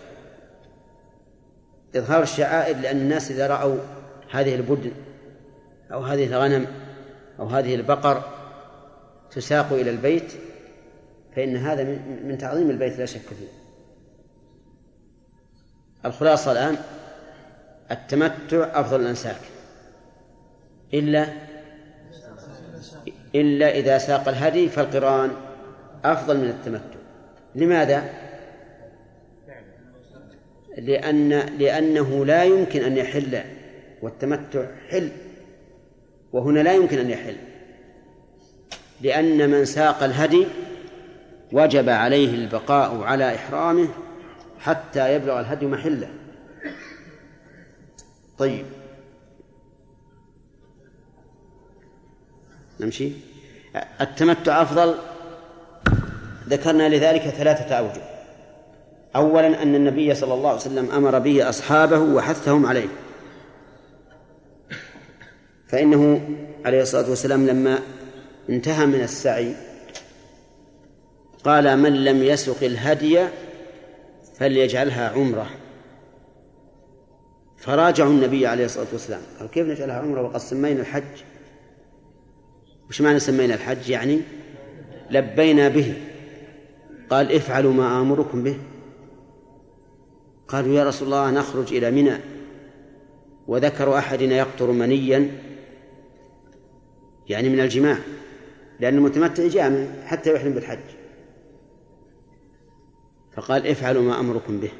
[1.97, 3.79] إظهار الشعائر لأن الناس إذا رأوا
[4.31, 4.93] هذه البدن
[5.93, 6.67] أو هذه الغنم
[7.41, 8.23] أو هذه البقر
[9.31, 10.33] تساق إلى البيت
[11.37, 11.85] فإن هذا
[12.25, 13.60] من تعظيم البيت لا شك فيه.
[16.05, 16.77] الخلاصة الآن
[17.91, 19.41] التمتع أفضل الأنساك.
[20.95, 21.27] إلا
[23.35, 25.31] إلا إذا ساق الهدي فالقرآن
[26.05, 27.01] أفضل من التمتع.
[27.55, 28.05] لماذا؟
[30.79, 33.41] لأن لأنه لا يمكن أن يحل
[34.03, 35.09] والتمتع حل
[36.33, 37.37] وهنا لا يمكن أن يحل.
[39.01, 40.47] لأن من ساق الهدي
[41.53, 43.89] وجب عليه البقاء على إحرامه
[44.61, 46.09] حتى يبلغ الهدي محله.
[48.39, 48.67] طيب.
[52.81, 53.13] نمشي.
[54.01, 54.95] التمتع أفضل.
[56.49, 58.03] ذكرنا لذلك ثلاثة أوجه
[59.17, 62.89] أولا أن النبي صلى الله عليه وسلم أمر به أصحابه وحثهم عليه.
[65.69, 66.29] فإنه
[66.65, 67.79] عليه الصلاة والسلام لما
[68.49, 69.55] انتهى من السعي
[71.45, 73.21] قال من لم يسق الهدي
[74.41, 75.51] فليجعلها عمرة.
[77.57, 79.21] فراجعوا النبي عليه الصلاة والسلام.
[79.39, 81.23] قال كيف نجعلها عمرة؟ وقد سمينا الحج.
[82.89, 84.21] وش معنى سمينا الحج؟ يعني
[85.11, 85.95] لبينا به.
[87.11, 88.59] قال افعلوا ما آمركم به.
[90.49, 92.17] قالوا يا رسول الله نخرج إلى منى.
[93.47, 95.31] وذكر أحدنا يقطر منيا
[97.29, 97.99] يعني من الجماع
[98.81, 101.00] لأن المتمتع جامع حتى يحرم بالحج.
[103.33, 104.71] فقال افعلوا ما أمركم به.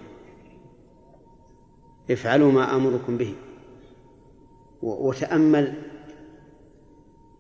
[2.11, 3.35] افعلوا ما أمركم به.
[4.83, 5.75] وتأمل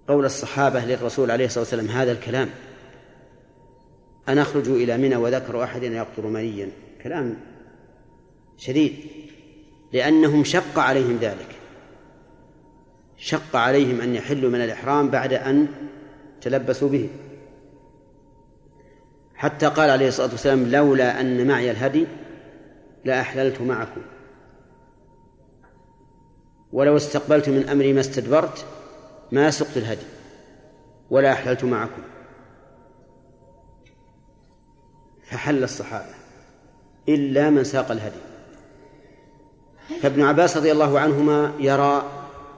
[0.08, 2.50] قول الصحابة للرسول عليه الصلاة والسلام هذا الكلام.
[4.28, 6.70] أن أخرجوا إلى منى وذكروا أحدنا يقطر منيا.
[7.02, 7.36] كلام
[8.56, 8.94] شديد.
[9.92, 11.56] لأنهم شق عليهم ذلك.
[13.16, 15.68] شق عليهم أن يحلوا من الإحرام بعد أن
[16.40, 17.08] تلبسوا به.
[19.40, 22.06] حتى قال عليه الصلاة والسلام لولا أن معي الهدي
[23.04, 24.00] لأحللت معكم.
[26.72, 28.66] ولو استقبلت من أمري ما استدبرت
[29.32, 30.06] ما سقت الهدي
[31.10, 32.02] ولا أحللت معكم.
[35.24, 36.14] فحل الصحابة
[37.08, 38.20] إلا من ساق الهدي.
[40.02, 42.02] فابن عباس رضي الله عنهما يرى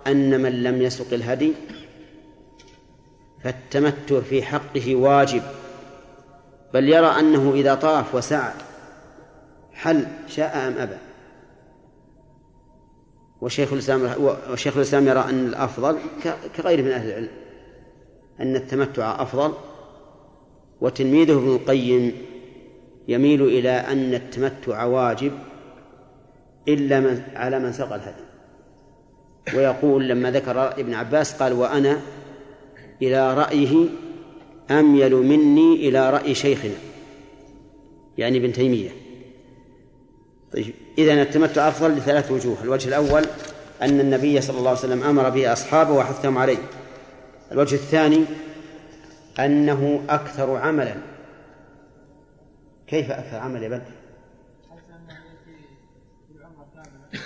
[0.06, 1.52] أن من لم يسق الهدي
[3.44, 5.42] فالتمتع في حقه واجب.
[6.74, 8.52] بل يرى أنه إذا طاف وسعى
[9.72, 10.96] حل شاء أم أبى.
[13.40, 14.10] وشيخ الإسلام
[14.50, 15.98] وشيخ الإسلام يرى أن الأفضل
[16.56, 17.28] كغيره من أهل العلم
[18.40, 19.52] أن التمتع أفضل.
[20.80, 22.16] وتلميذه ابن القيم
[23.08, 25.32] يميل إلى أن التمتع واجب
[26.68, 28.24] إلا من على من سقى الهدي.
[29.54, 32.00] ويقول لما ذكر ابن عباس قال وأنا
[33.02, 33.88] إلى رأيه
[34.72, 36.74] أميل مني إلى رأي شيخنا
[38.18, 38.90] يعني ابن تيمية.
[40.52, 42.56] طيب إذا التمتع أفضل لثلاث وجوه.
[42.62, 43.24] الوجه الأول
[43.82, 46.58] أن النبي صلى الله عليه وسلم أمر به أصحابه وحثهم عليه.
[47.52, 48.24] الوجه الثاني
[49.38, 50.94] أنه أكثر عملا.
[52.86, 53.82] كيف أكثر عمل يا بدر؟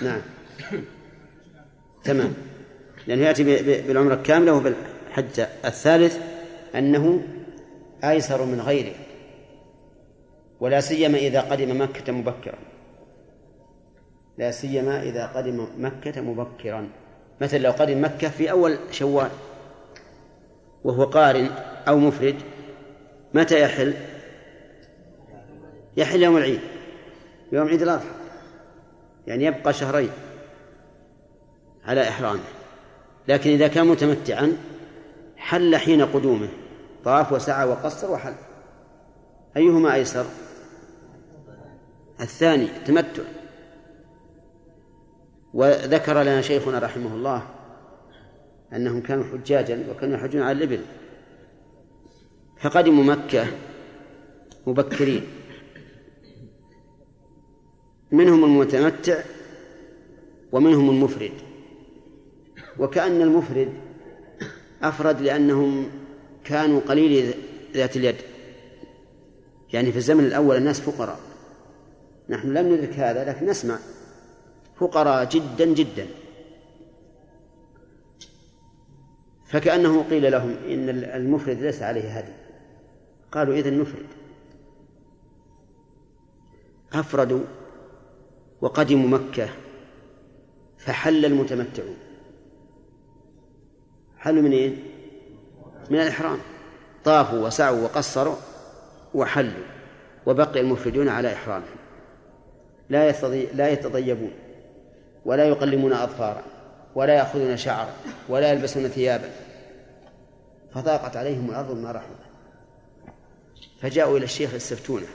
[0.01, 0.21] نعم.
[2.03, 2.33] تمام.
[3.07, 3.43] لأنه يأتي
[3.87, 6.17] بالعمرة الكاملة وبالحج الثالث
[6.75, 7.21] أنه
[8.03, 8.95] أيسر من غيره
[10.59, 12.57] ولا سيما إذا قدم مكة مبكرا.
[14.37, 16.89] لا سيما إذا قدم مكة مبكرا.
[17.41, 19.29] مثل لو قدم مكة في أول شوال
[20.83, 21.49] وهو قارن
[21.87, 22.35] أو مفرد
[23.33, 23.93] متى يحل؟
[25.97, 26.59] يحل يوم العيد
[27.51, 28.15] يوم عيد الأضحى.
[29.27, 30.09] يعني يبقى شهرين
[31.85, 32.43] على إحرامه.
[33.27, 34.57] لكن إذا كان متمتعا
[35.37, 36.47] حل حين قدومه.
[37.07, 38.33] طاف وسعى وقصر وحل.
[39.57, 40.25] أيهما أيسر؟
[42.21, 43.23] الثاني التمتع.
[45.53, 47.47] وذكر لنا شيخنا رحمه الله
[48.73, 50.81] أنهم كانوا حجاجا وكانوا يحجون على الإبل.
[52.57, 53.47] فقدموا مكة
[54.67, 55.23] مبكرين.
[58.11, 59.23] منهم المتمتع
[60.51, 61.33] ومنهم المفرد.
[62.79, 63.73] وكأن المفرد
[64.83, 65.89] أفرد لأنهم
[66.47, 67.33] كانوا قليل
[67.73, 68.15] ذات اليد.
[69.73, 71.19] يعني في الزمن الأول الناس فقراء.
[72.29, 73.79] نحن لم ندرك هذا لكن نسمع.
[74.75, 76.07] فقراء جدا جدا.
[79.45, 82.33] فكأنه قيل لهم إن المفرد ليس عليه هدي.
[83.31, 84.05] قالوا إذن نفرد.
[86.93, 87.43] أفردوا
[88.61, 89.49] وقدموا مكة
[90.77, 91.97] فحل المتمتعون.
[94.17, 94.96] حلوا من إيه؟
[95.89, 96.37] من الإحرام.
[97.05, 98.35] طافوا وسعوا وقصروا
[99.13, 99.65] وحلوا
[100.25, 101.77] وبقي المفردون على إحرامهم.
[102.89, 103.11] لا
[103.53, 104.31] لا يتطيبون
[105.25, 106.43] ولا يقلمون أظفارا
[106.95, 107.93] ولا يأخذون شعرا
[108.29, 109.29] ولا يلبسون ثيابا.
[110.73, 112.17] فضاقت عليهم الأرض ما رحمت
[113.81, 115.07] فجاءوا إلى الشيخ يستفتونه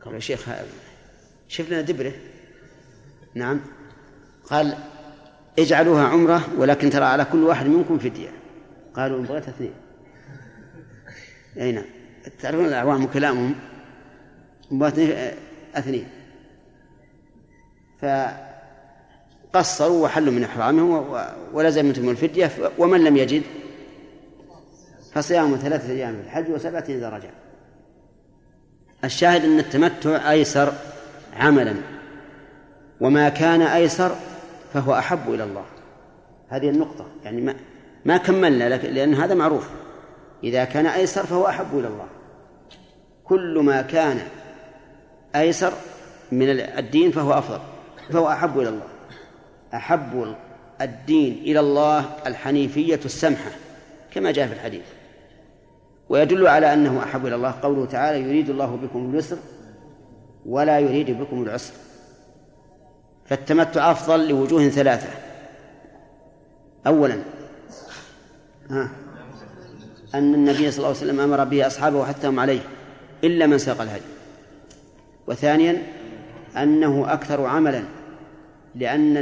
[0.00, 0.48] قالوا يا شيخ
[1.48, 2.12] شف لنا دبره.
[3.34, 3.60] نعم.
[4.50, 4.76] قال
[5.58, 8.28] اجعلوها عمرة ولكن ترى على كل واحد منكم فدية.
[8.98, 9.72] قالوا إن بغيت اثنين.
[11.56, 11.84] أي نعم.
[12.40, 13.54] تعرفون الأعوام كلامهم
[15.74, 16.08] اثنين
[19.52, 21.16] فقصروا وحلوا من إحرامهم
[21.52, 22.50] ولزمتهم الفدية.
[22.78, 23.42] ومن لم يجد؟
[25.12, 27.30] فصيام ثلاثة أيام في الحج وسبعة إذا رجع.
[29.04, 30.72] الشاهد أن التمتع أيسر
[31.36, 31.74] عملا.
[33.00, 34.16] وما كان أيسر
[34.74, 35.64] فهو أحب إلى الله.
[36.48, 37.06] هذه النقطة.
[37.24, 37.54] يعني ما
[38.08, 39.68] ما كملنا لأن هذا معروف.
[40.44, 42.06] إذا كان أيسر فهو أحب إلى الله.
[43.24, 44.18] كل ما كان
[45.36, 45.72] أيسر
[46.32, 47.60] من الدين فهو أفضل
[48.10, 48.86] فهو أحب إلى الله.
[49.74, 50.34] أحب
[50.80, 53.50] الدين إلى الله الحنيفية السمحة
[54.10, 54.84] كما جاء في الحديث.
[56.08, 57.54] ويدل على أنه أحب إلى الله.
[57.62, 59.36] قوله تعالى يريد الله بكم اليسر
[60.46, 61.74] ولا يريد بكم العسر.
[63.26, 65.08] فالتمتع أفضل لوجوه ثلاثة.
[66.86, 67.22] أولا
[68.70, 72.60] أن النبي صلى الله عليه وسلم أمر به أصحابه وحثهم عليه
[73.24, 74.02] إلا من ساق الهدي.
[75.26, 75.82] وثانيا
[76.56, 77.84] أنه أكثر عملا
[78.74, 79.14] لأن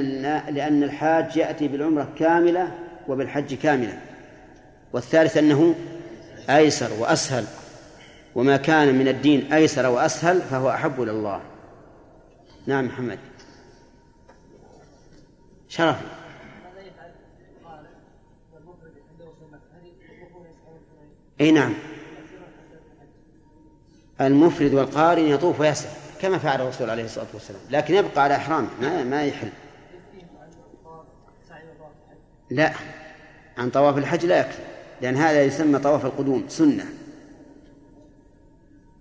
[0.50, 2.68] لأن الحاج يأتي بالعمرة كاملة
[3.08, 3.98] وبالحج كاملة.
[4.92, 5.74] والثالث أنه
[6.50, 7.44] أيسر وأسهل
[8.34, 11.40] وما كان من الدين أيسر وأسهل فهو أحب إلى الله.
[12.66, 13.18] نعم محمد.
[15.68, 16.15] شرف.
[21.40, 21.74] اي نعم.
[24.20, 29.04] المفرد والقارن يطوف ويسعى كما فعل الرسول عليه الصلاة والسلام لكن يبقى على احرامه ما
[29.04, 29.48] ما يحل.
[32.50, 32.72] لا
[33.58, 34.62] عن طواف الحج لا يكفي
[35.02, 36.84] لأن هذا يسمى طواف القدوم سنة.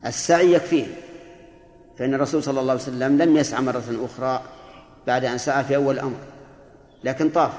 [0.06, 0.88] السعي يكفيه
[1.98, 4.44] فإن الرسول صلى الله عليه وسلم لم يسعى مرة أخرى
[5.08, 6.18] بعد أن سعى في أول الأمر
[7.04, 7.52] لكن طاف.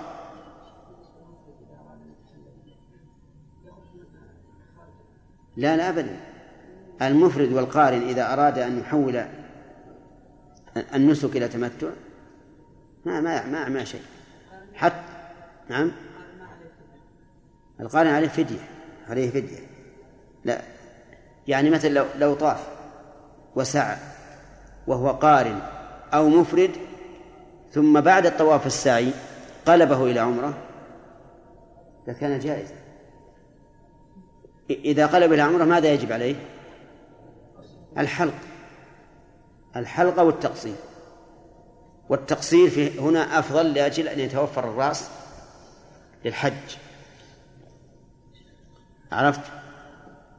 [5.56, 6.16] لا لا أبدا.
[7.02, 9.24] المفرد والقارن إذا أراد أن يحول
[10.94, 11.88] النسك إلى تمتع
[13.04, 14.02] ما ما ما ما شيء.
[14.74, 15.02] حتى
[15.68, 15.92] نعم.
[17.80, 18.68] القارن عليه فدية
[19.08, 19.58] عليه فدية.
[20.44, 20.60] لا
[21.48, 22.68] يعني مثل لو لو طاف
[23.56, 23.96] وسعى
[24.86, 25.60] وهو قارن
[26.14, 26.70] أو مفرد
[27.72, 29.10] ثم بعد الطواف السعي
[29.66, 30.54] قلبه إلى عمرة
[32.06, 32.85] لكان جائزا.
[34.70, 36.34] إذا قلب إلى عمرة ماذا يجب عليه؟
[37.98, 38.34] الحلق.
[39.76, 40.74] الحلق والتقصير
[42.08, 45.10] والتقصير في هنا أفضل لأجل أن يتوفر الرأس
[46.24, 46.76] للحج.
[49.12, 49.40] عرفت؟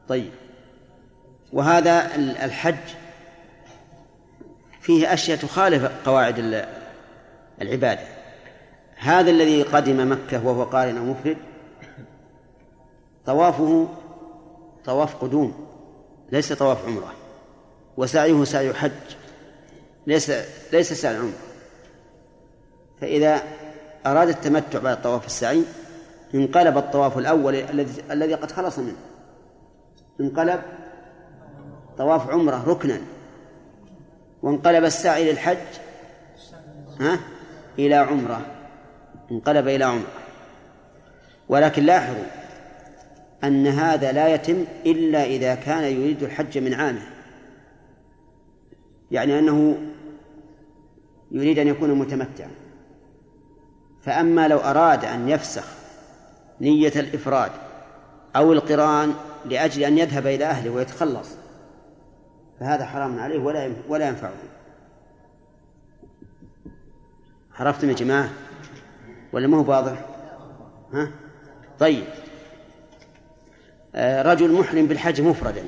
[0.08, 0.30] طيب.
[1.52, 2.94] وهذا الحج
[4.80, 6.64] فيه أشياء تخالف قواعد
[7.62, 8.02] العبادة.
[8.96, 11.36] هذا الذي قدم مكة وهو قارن أو مفرد
[13.26, 13.88] طوافه
[14.88, 15.66] طواف قدوم
[16.32, 17.12] ليس طواف عمرة.
[17.96, 18.92] وسعيه سعي حج
[20.06, 20.32] ليس
[20.72, 21.32] ليس سعي عمرة
[23.00, 23.42] فإذا
[24.06, 25.62] أراد التمتع بعد طواف السعي
[26.34, 28.96] انقلب الطواف الأول الذي الذي قد خلص منه.
[30.20, 30.60] انقلب
[31.98, 33.00] طواف عمرة ركنا.
[34.42, 35.66] وانقلب السعي للحج
[37.00, 37.20] ها؟
[37.78, 38.40] إلى عمرة.
[39.30, 40.12] انقلب إلى عمرة.
[41.48, 42.24] ولكن لاحظوا
[43.44, 47.02] أن هذا لا يتم إلا إذا كان يريد الحج من عامه.
[49.10, 49.78] يعني أنه
[51.30, 52.50] يريد أن يكون متمتعا.
[54.02, 55.64] فأما لو أراد أن يفسخ
[56.60, 57.50] نية الإفراد
[58.36, 59.14] أو القران
[59.44, 61.28] لأجل أن يذهب إلى أهله ويتخلص
[62.60, 64.32] فهذا حرام عليه ولا ولا ينفعه.
[67.54, 68.30] عرفتم يا جماعة؟
[69.32, 70.04] ولا ما هو واضح؟
[70.92, 71.10] ها؟
[71.78, 72.04] طيب.
[73.98, 75.64] رجل محرم بالحج مفردا.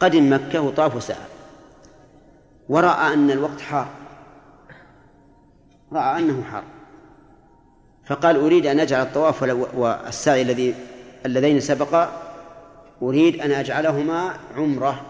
[0.00, 1.26] قدم مكة وطاف وسعى
[2.68, 3.88] ورأى أن الوقت حار.
[5.92, 6.64] رأى أنه حار.
[8.04, 9.42] فقال أريد أن أجعل الطواف
[9.74, 10.74] والسعي الذي
[11.26, 12.22] اللذين سبقا
[13.02, 15.00] أريد أن أجعلهما عمرة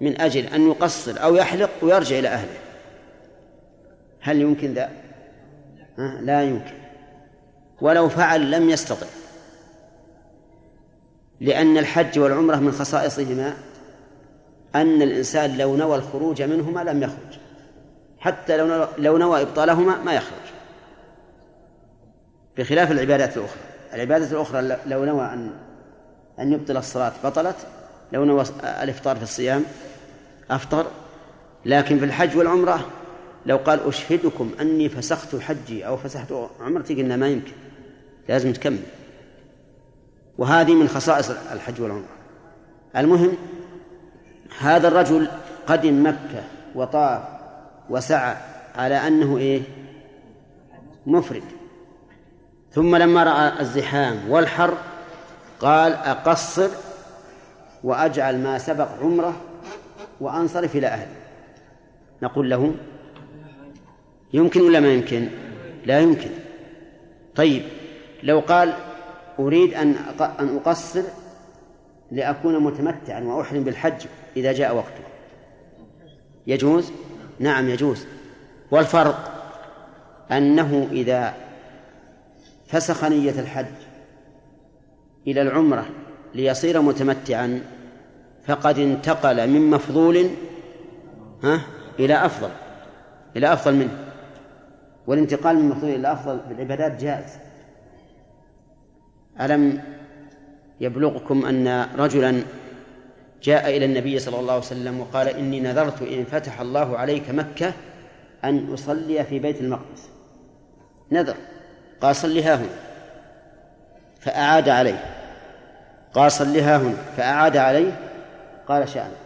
[0.00, 2.56] من أجل أن يقصر أو يحلق ويرجع إلى أهله.
[4.20, 4.90] هل يمكن ذا؟
[6.20, 6.74] لا يمكن.
[7.80, 9.06] ولو فعل لم يستطع.
[11.40, 13.54] لأن الحج والعمرة من خصائصهما
[14.74, 17.38] أن الإنسان لو نوى الخروج منهما لم يخرج.
[18.18, 20.44] حتى لو لو نوى إبطالهما ما يخرج.
[22.58, 23.60] بخلاف العبادات الأخرى.
[23.94, 25.50] العبادات الأخرى لو نوى أن
[26.38, 27.56] أن يبطل الصلاة بطلت.
[28.12, 29.64] لو نوى الإفطار في الصيام
[30.50, 30.86] أفطر.
[31.64, 32.88] لكن في الحج والعمرة
[33.46, 37.52] لو قال أشهدكم أني فسخت حجي أو فسخت عمرتي قلنا ما يمكن.
[38.28, 38.82] لازم تكمل.
[40.38, 42.08] وهذه من خصائص الحج والعمرة.
[42.96, 43.32] المهم
[44.58, 45.28] هذا الرجل
[45.66, 47.22] قدم مكة وطاف
[47.90, 48.36] وسعى
[48.76, 49.62] على أنه إيه؟
[51.06, 51.42] مفرد.
[52.72, 54.74] ثم لما رأى الزحام والحر
[55.60, 56.68] قال أقصر
[57.84, 59.34] وأجعل ما سبق عمرة
[60.20, 61.16] وأنصرف إلى أهلي.
[62.22, 62.74] نقول له
[64.32, 65.28] يمكن ولا ما يمكن؟
[65.86, 66.30] لا يمكن.
[67.34, 67.62] طيب
[68.22, 68.74] لو قال
[69.38, 69.96] أريد أن
[70.40, 71.02] أن أقصر
[72.10, 74.06] لأكون متمتعا وأحرم بالحج
[74.36, 75.04] إذا جاء وقته.
[76.46, 76.92] يجوز؟
[77.38, 78.06] نعم يجوز.
[78.70, 79.30] والفرق
[80.32, 81.34] أنه إذا
[82.66, 83.74] فسخ نية الحج
[85.26, 85.86] إلى العمرة
[86.34, 87.60] ليصير متمتعا
[88.46, 90.30] فقد انتقل من مفضول
[91.42, 91.60] ها
[91.98, 92.50] إلى أفضل
[93.36, 94.04] إلى أفضل منه.
[95.06, 97.43] والانتقال من مفضول إلى أفضل في العبادات جائز.
[99.40, 99.82] ألم
[100.80, 102.42] يبلغكم أن رجلا
[103.42, 107.72] جاء إلى النبي صلى الله عليه وسلم وقال إني نذرت إن فتح الله عليك مكة
[108.44, 110.08] أن أصلي في بيت المقدس.
[111.12, 111.36] نذر.
[112.00, 112.76] قال صلها هنا.
[114.20, 115.04] فأعاد عليه.
[116.14, 116.96] قال صلها هنا.
[117.16, 117.98] فأعاد عليه.
[118.68, 119.16] قال شأنك.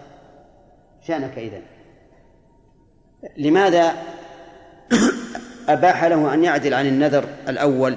[1.07, 1.63] شأنك إذن.
[3.37, 3.93] لماذا
[5.69, 7.97] أباح له أن يعدل عن النذر الأول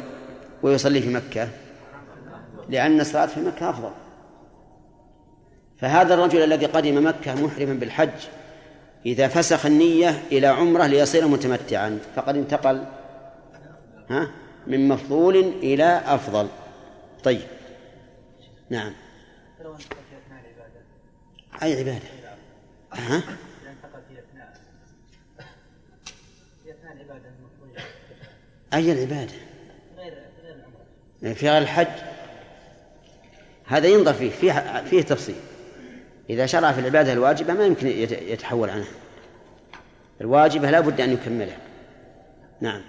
[0.64, 1.48] ويصلي في مكة؟
[2.70, 3.92] لأن الصلاة في مكة أفضل.
[5.78, 8.10] فهذا الرجل الذي قدم مكة محرما بالحج
[9.06, 12.84] إذا فسخ النية إلى عمرة ليصير متمتعا فقد انتقل
[14.10, 14.32] ها
[14.68, 16.48] من مفضول إلى أفضل.
[17.24, 17.42] طيب.
[18.70, 18.94] نعم.
[21.64, 22.08] أي عبادة؟
[22.94, 23.24] ها؟
[28.74, 29.34] أي العبادة؟
[31.34, 32.11] في غير الحج؟
[33.72, 35.36] هذا ينظر فيه فيه, فيه تفصيل.
[36.30, 38.92] إذا شرع في العبادة الواجبة ما يمكن يتحول عنها
[40.22, 41.58] الواجبة لا بد أن يكملها.
[42.62, 42.82] نعم.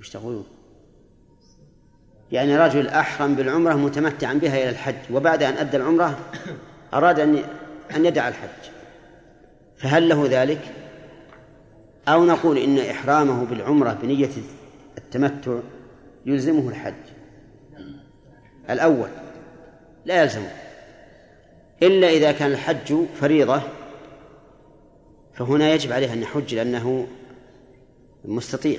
[0.00, 0.46] وش تقولون؟
[2.32, 6.18] يعني رجل أحرم بالعمرة متمتعا بها إلى الحج وبعد أن أدى العمرة
[6.94, 7.44] أراد أن
[7.96, 8.77] أن يدع الحج.
[9.78, 10.60] فهل له ذلك؟
[12.08, 14.30] أو نقول إن إحرامه بالعمرة بنية
[14.98, 15.58] التمتع
[16.26, 16.94] يلزمه الحج.
[18.70, 19.08] الأول
[20.04, 20.50] لا يلزمه.
[21.82, 23.62] إلا إذا كان الحج فريضة
[25.34, 27.06] فهنا يجب عليه أن يحج لأنه
[28.24, 28.78] مستطيع.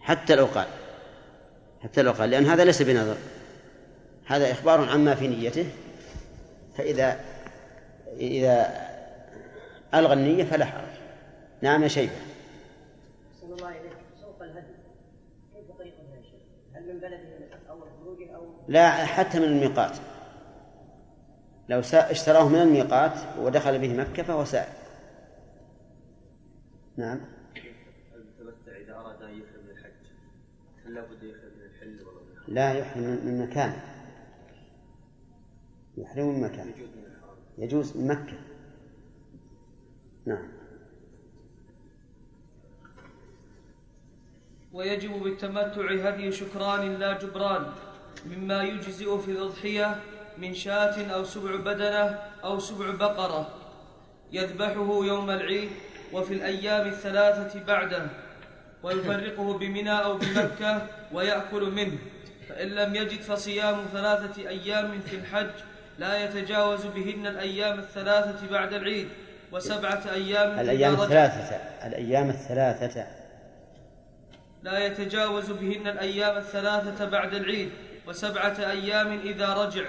[0.00, 0.66] حتى لو قال
[1.80, 3.16] حتى لو قال لأن هذا ليس بنظر.
[4.26, 5.66] هذا إخبار عما في نيته
[6.76, 7.20] فإذا
[8.16, 8.86] إذا
[9.94, 10.96] ألغى النية فلا حرج.
[11.62, 12.12] نعم يا شيبة
[13.42, 14.74] الله إليك سوق الهدي.
[15.54, 16.40] كيف طريقه يا شيخ؟
[16.74, 19.96] هل من بلده أو خروجه أو لا حتى من الميقات.
[21.68, 24.72] لو اشتراه من الميقات ودخل به مكة فهو سائل.
[26.96, 27.20] نعم.
[28.14, 29.92] المتمتع إذا أراد أن يحرم من الحج
[30.86, 33.72] هل لابد يحرم من الحل ولا لا يحرم من مكان.
[35.96, 36.72] يحرم من مكان.
[37.58, 38.38] يجوز من مكة.
[40.26, 40.48] نعم.
[44.72, 47.72] ويجب بالتمتع هدي شكران لا جبران
[48.26, 50.00] مما يجزئ في الأضحية
[50.38, 53.50] من شاة أو سبع بدنة أو سبع بقرة
[54.32, 55.70] يذبحه يوم العيد
[56.12, 58.06] وفي الأيام الثلاثة بعده
[58.82, 61.98] ويفرقه بمنى أو بمكة ويأكل منه
[62.48, 65.50] فإن لم يجد فصيام ثلاثة أيام في الحج
[65.98, 69.08] لا يتجاوز بهن الأيام الثلاثة بعد العيد
[69.52, 73.06] وسبعة أيام الأيام الثلاثة الأيام الثلاثة.
[74.62, 77.70] لا يتجاوز بهن الأيام الثلاثة بعد العيد
[78.08, 79.84] وسبعة أيام إذا رجع.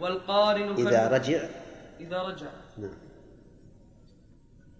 [0.00, 1.38] والقارن إذا رجع.
[2.00, 2.46] إذا رجع.
[2.78, 2.98] نعم.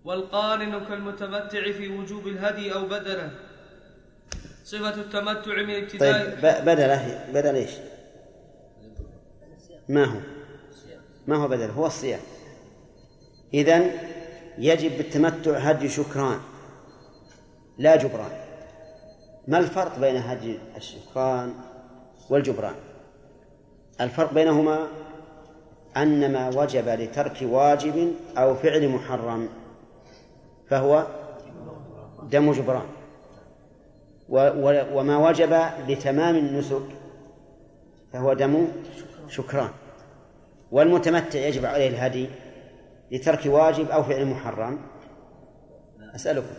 [0.04, 3.30] والقارن كالمتمتع في وجوب الهدي أو بدله.
[4.64, 7.70] صفة التمتع من ابتداء طيب بدله بدل إيش؟
[9.88, 10.33] ما هو؟
[11.26, 12.20] ما هو بدل؟ هو الصيام.
[13.54, 13.90] إذن
[14.58, 16.38] يجب بالتمتع هدي شكران
[17.78, 18.30] لا جبران.
[19.48, 21.54] ما الفرق بين هدي الشكران
[22.30, 22.74] والجبران؟
[24.00, 24.86] الفرق بينهما
[25.96, 29.48] أن ما وجب لترك واجب أو فعل محرم
[30.70, 31.06] فهو
[32.22, 32.86] دم جبران.
[34.28, 36.86] وما وجب لتمام النسك
[38.12, 38.68] فهو دم
[39.28, 39.70] شكران.
[40.72, 42.28] والمتمتع يجب عليه الهدي
[43.10, 44.80] لترك واجب أو فعل محرم.
[46.14, 46.54] أسألكم.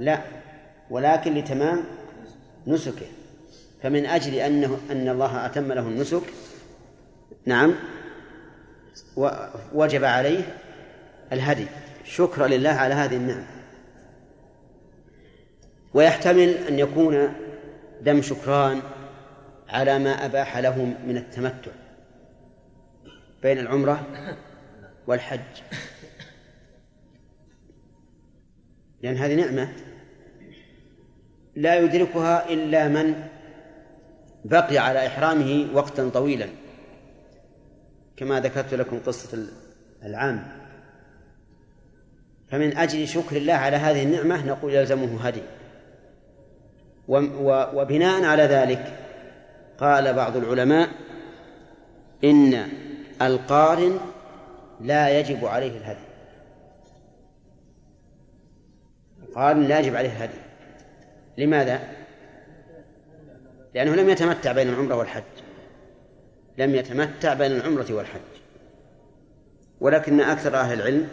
[0.00, 0.20] لا
[0.90, 1.84] ولكن لتمام
[2.66, 3.06] نسكه.
[3.82, 6.22] فمن أجل أنه أن الله أتم له النسك
[7.46, 7.74] نعم
[9.74, 10.42] وجب عليه
[11.32, 11.66] الهدي.
[12.04, 13.46] شكرا لله على هذه النعمة
[15.94, 17.34] ويحتمل أن يكون
[18.02, 18.82] دم شكران
[19.68, 21.70] على ما أباح له من التمتع.
[23.42, 24.06] بين العمرة
[25.06, 25.62] والحج.
[29.02, 29.72] لأن هذه نعمة
[31.56, 33.14] لا يدركها إلا من
[34.44, 36.48] بقي على إحرامه وقتا طويلا.
[38.16, 39.46] كما ذكرت لكم قصة
[40.02, 40.60] العام.
[42.48, 45.42] فمن أجل شكر الله على هذه النعمة نقول يلزمه هدي.
[47.08, 48.98] وبناء على ذلك
[49.78, 50.88] قال بعض العلماء
[52.24, 52.68] إن
[53.22, 54.00] القارن
[54.80, 56.10] لا يجب عليه الهدي.
[59.22, 60.38] القارن لا يجب عليه الهدي.
[61.38, 61.80] لماذا؟
[63.74, 65.22] لأنه لم يتمتع بين العمرة والحج.
[66.58, 68.20] لم يتمتع بين العمرة والحج.
[69.80, 71.08] ولكن أكثر أهل العلم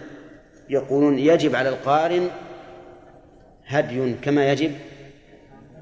[0.70, 2.30] يقولون يجب على القارن
[3.66, 4.72] هدي كما يجب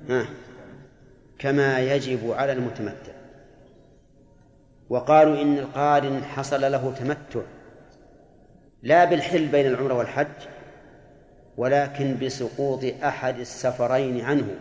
[0.09, 0.25] ها
[1.39, 3.14] كما يجب على المتمتع.
[4.89, 7.41] وقالوا إن القارن حصل له تمتع
[8.83, 10.47] لا بالحل بين العمرة والحج
[11.57, 14.55] ولكن بسقوط أحد السفرين عنه.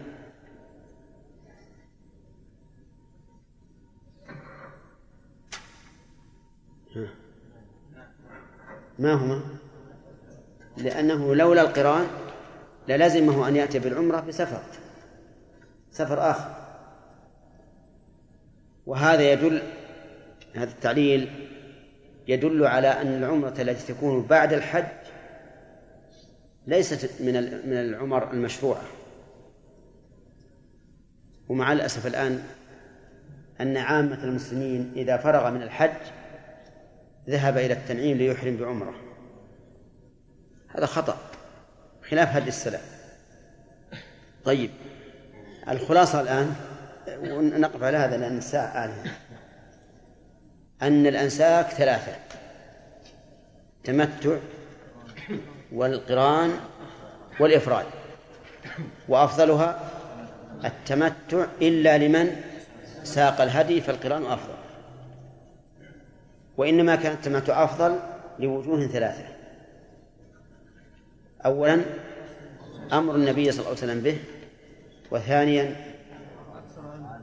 [8.99, 9.43] ما هما؟
[10.77, 12.07] لأنه لولا القران
[12.89, 14.63] للزمه أن يأتي بالعمرة بسفر
[15.91, 16.51] سفر آخر.
[18.87, 19.63] وهذا يدل
[20.55, 21.49] هذا التعليل
[22.29, 24.85] يدل على أن العمرة التي تكون بعد الحج
[26.67, 27.33] ليست من
[27.69, 28.83] من العمر المشروعة.
[31.49, 32.43] ومع الأسف الآن
[33.61, 36.01] أن عامة المسلمين إذا فرغ من الحج
[37.29, 38.95] ذهب إلى التنعيم ليحرم بعمرة.
[40.77, 41.17] هذا خطأ
[42.11, 42.95] خلاف هدي السلف
[44.45, 44.71] طيب
[45.69, 46.55] الخلاصة الآن
[47.19, 49.05] ونقف على هذا لأن الساعة آلهة
[50.83, 52.13] أن الأنساك ثلاثة
[53.85, 54.37] تمتع
[55.73, 56.51] والقران
[57.41, 57.87] والإفراد.
[59.09, 59.91] وأفضلها
[60.65, 62.37] التمتع إلا لمن
[63.05, 64.55] ساق الهدي فالقران أفضل.
[66.57, 67.99] وإنما كان التمتع أفضل
[68.39, 69.25] لوجوه ثلاثة
[71.47, 71.81] أولا
[72.93, 74.19] أمر النبي صلى الله عليه وسلم به
[75.11, 75.77] وثانيا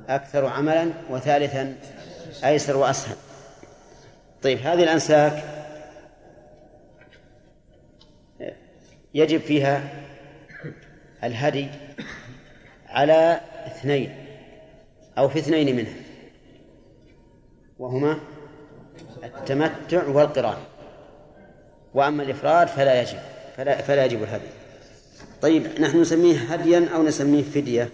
[0.10, 1.76] أكثر عملا وثالثا
[2.44, 3.16] أيسر وأسهل.
[4.42, 5.44] طيب هذه الأنساك
[9.14, 9.90] يجب فيها
[11.24, 11.68] الهدي
[12.88, 14.16] على اثنين
[15.18, 15.94] أو في اثنين منها
[17.80, 18.20] وهما
[19.24, 20.58] التمتع والقران
[21.94, 23.20] وأما الإفراد فلا يجب
[23.58, 24.48] فلا, فلا يجب الهدي.
[25.42, 27.90] طيب نحن نسميه هديا أو نسميه فدية؟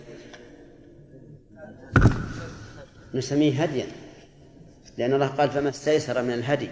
[3.14, 3.86] نسميه هديا.
[4.98, 6.70] لأن الله قال فما استيسر من الهدي.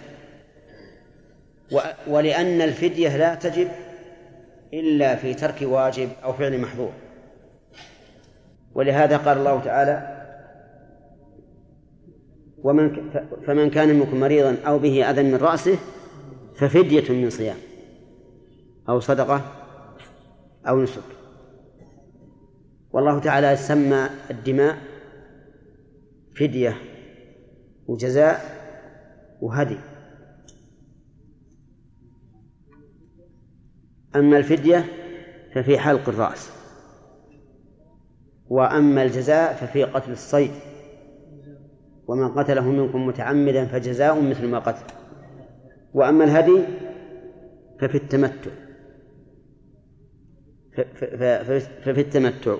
[2.06, 3.68] ولأن الفدية لا تجب
[4.74, 6.92] إلا في ترك واجب أو فعل محظور.
[8.74, 10.16] ولهذا قال الله تعالى
[12.58, 13.10] ومن
[13.46, 15.78] فمن كان منكم مريضا أو به أذى من رأسه
[16.56, 17.56] ففدية من صيام
[18.88, 19.40] أو صدقة
[20.68, 21.02] أو نسك.
[22.92, 24.76] والله تعالى سمى الدماء
[26.36, 26.76] فدية
[27.88, 28.40] وجزاء
[29.40, 29.78] وهدي.
[34.16, 34.84] أما الفدية
[35.54, 36.50] ففي حلق الرأس
[38.48, 40.50] وأما الجزاء ففي قتل الصيد.
[42.06, 44.94] ومن قتله منكم متعمدا فجزاء مثل ما قتل.
[45.94, 46.62] وأما الهدي
[47.80, 48.50] ففي التمتع.
[51.84, 52.56] ففي التمتع.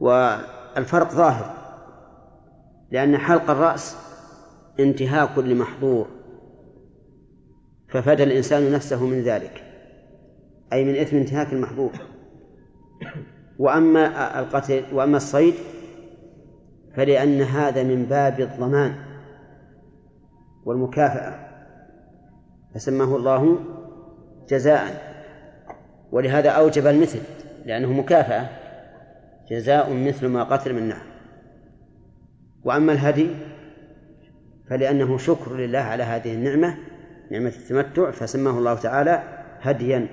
[0.00, 1.54] والفرق ظاهر
[2.90, 3.96] لأن حلق الرأس
[4.80, 6.06] انتهاك لمحظور
[7.88, 9.62] ففدى الإنسان نفسه من ذلك
[10.72, 11.92] أي من إثم انتهاك المحظور.
[13.58, 15.54] وأما القتل وأما الصيد
[16.94, 18.94] فلأن هذا من باب الضمان
[20.64, 21.46] والمكافأة.
[22.74, 23.58] فسماه الله
[24.48, 25.14] جزاء
[26.12, 27.20] ولهذا أوجب المثل
[27.64, 28.48] لأنه مكافأة.
[29.50, 31.06] جزاء مثل ما قتل من نعم.
[32.64, 33.30] وأما الهدي
[34.70, 36.78] فلأنه شكر لله على هذه النعمة
[37.30, 40.08] نعمة التمتع فسماه الله تعالى هديا.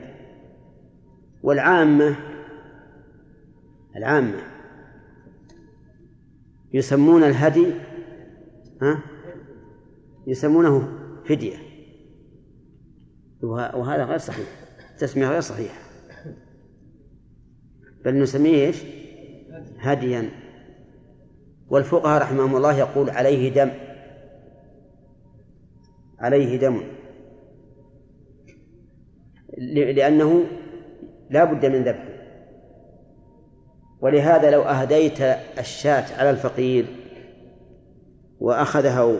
[1.43, 2.15] والعامة
[3.95, 4.39] العامة
[6.73, 7.73] يسمون الهدي
[8.81, 9.03] ها؟
[10.27, 11.57] يسمونه فدية.
[13.43, 14.47] وهذا غير صحيح
[14.99, 15.79] تسمية غير صحيحة.
[18.05, 18.83] بل نسميه إيش؟
[19.79, 20.29] هديا.
[21.69, 23.71] والفقهاء رحمهم الله يقول عليه دم.
[26.23, 26.81] عليه دم.
[29.57, 30.43] لأنه
[31.29, 32.13] لا بد من ذبحه
[34.01, 35.21] ولهذا لو أهديت
[35.59, 36.85] الشاة على الفقير
[38.39, 39.17] وأخذها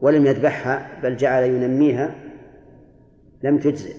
[0.00, 2.14] ولم يذبحها بل جعل ينميها
[3.42, 3.96] لم تجزئ.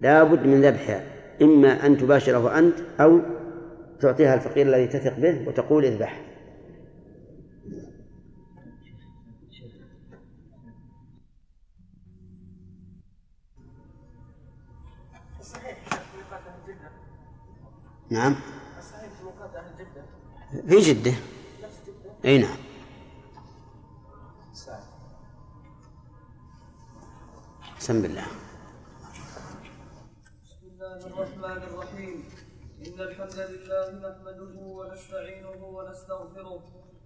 [0.00, 1.02] لا بد من ذبحها
[1.42, 3.20] إما أن تباشره أنت أو
[4.00, 6.31] تعطيها الفقير الذي تثق به وتقول اذبح.
[18.12, 18.34] نعم.
[20.68, 21.14] في جدة.
[22.24, 22.56] أي نعم.
[27.80, 28.26] بسم الله.
[30.44, 32.24] بسم الله الرحمن الرحيم.
[32.86, 36.62] إن الحمد لله نحمده ونستعينه ونستغفره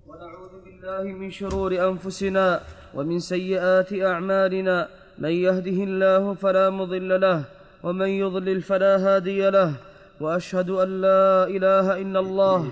[0.06, 2.62] ونعوذ بالله من شرور أنفسنا
[2.94, 4.88] ومن سيئات أعمالنا.
[5.18, 7.44] من يهده الله فلا مضل له
[7.82, 9.95] ومن يضلل فلا هادي له.
[10.20, 12.68] وأشهد أن لا إله إلا الله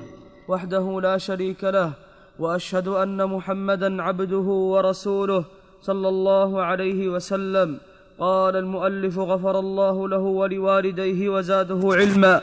[0.49, 1.93] وحده لا شريك له
[2.39, 5.45] وأشهد أن محمدا عبده ورسوله
[5.83, 7.79] صلى الله عليه وسلم.
[8.19, 12.41] قال المؤلف غفر الله له ولوالديه وزاده علما.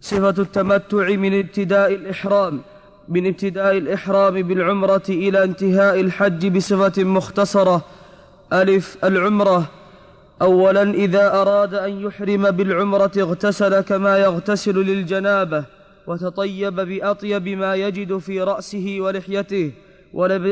[0.00, 2.60] صفة التمتع من ابتداء الإحرام
[3.08, 7.84] من ابتداء الإحرام بالعمرة إلى انتهاء الحج بصفة مختصرة.
[8.52, 9.64] ألف العمرة
[10.44, 15.64] اولا إذا أراد أن يحرم بالعمرة اغتسل كما يغتسل للجنابة
[16.06, 19.72] وتطيب بأطيب ما يجد في رأسه ولحيته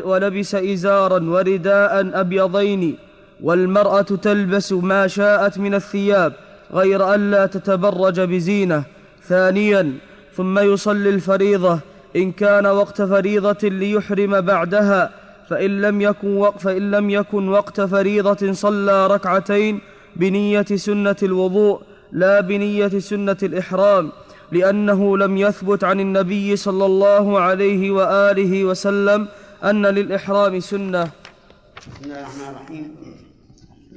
[0.05, 2.97] ولبس ازارا ورداء أبيضين
[3.43, 6.33] والمرأة تلبس ما شاءت من الثياب
[6.73, 8.85] غير الا تتبرج بزينة.
[9.29, 9.93] ثانيا
[10.37, 11.81] ثم يصلي الفريضة
[12.17, 15.11] إن كان وقت فريضة ليحرم بعدها
[15.53, 19.81] فإن لم يكن وق فإن لم يكن وقت فريضة صلى ركعتين
[20.17, 21.83] بنية سنة الوضوء
[22.13, 24.13] لا بنية سنة الإحرام
[24.53, 29.29] لأنه لم يثبت عن النبي صلى الله عليه وآله وسلم
[29.65, 31.05] أن للإحرام سنة.
[31.05, 32.97] بسم الله الرحمن الرحيم.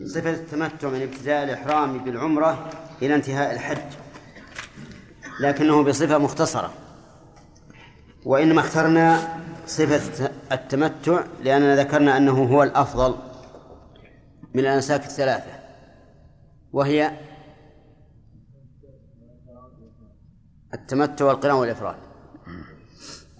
[0.05, 2.69] صفة التمتع من ابتداء الإحرام بالعمرة
[3.01, 3.89] إلى انتهاء الحج.
[5.39, 6.73] لكنه بصفة مختصرة.
[8.25, 9.05] وإنما اخترنا
[9.65, 13.15] صفة التمتع لأننا ذكرنا أنه هو الأفضل
[14.53, 15.51] من الأنساك الثلاثة
[16.73, 17.11] وهي
[20.73, 21.95] التمتع والقران والإفراد.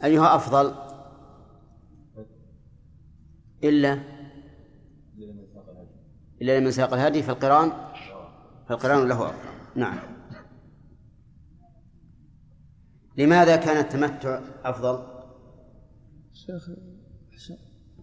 [0.03, 0.75] أيها أفضل؟
[3.63, 3.99] إلا
[6.41, 7.71] إلا لمن ساق الهدي فالقرآن
[8.69, 9.37] فالقرآن له أفضل.
[9.75, 9.99] نعم.
[13.17, 15.14] لماذا كان التمتع أفضل؟
[16.47, 16.69] شيخ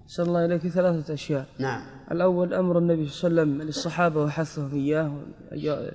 [0.06, 0.68] أحسن الله إليك.
[0.68, 1.46] ثلاثة أشياء.
[1.58, 1.82] نعم.
[2.10, 5.92] الأول أمر النبي صلى الله عليه وسلم للصحابة وحثهم إياه.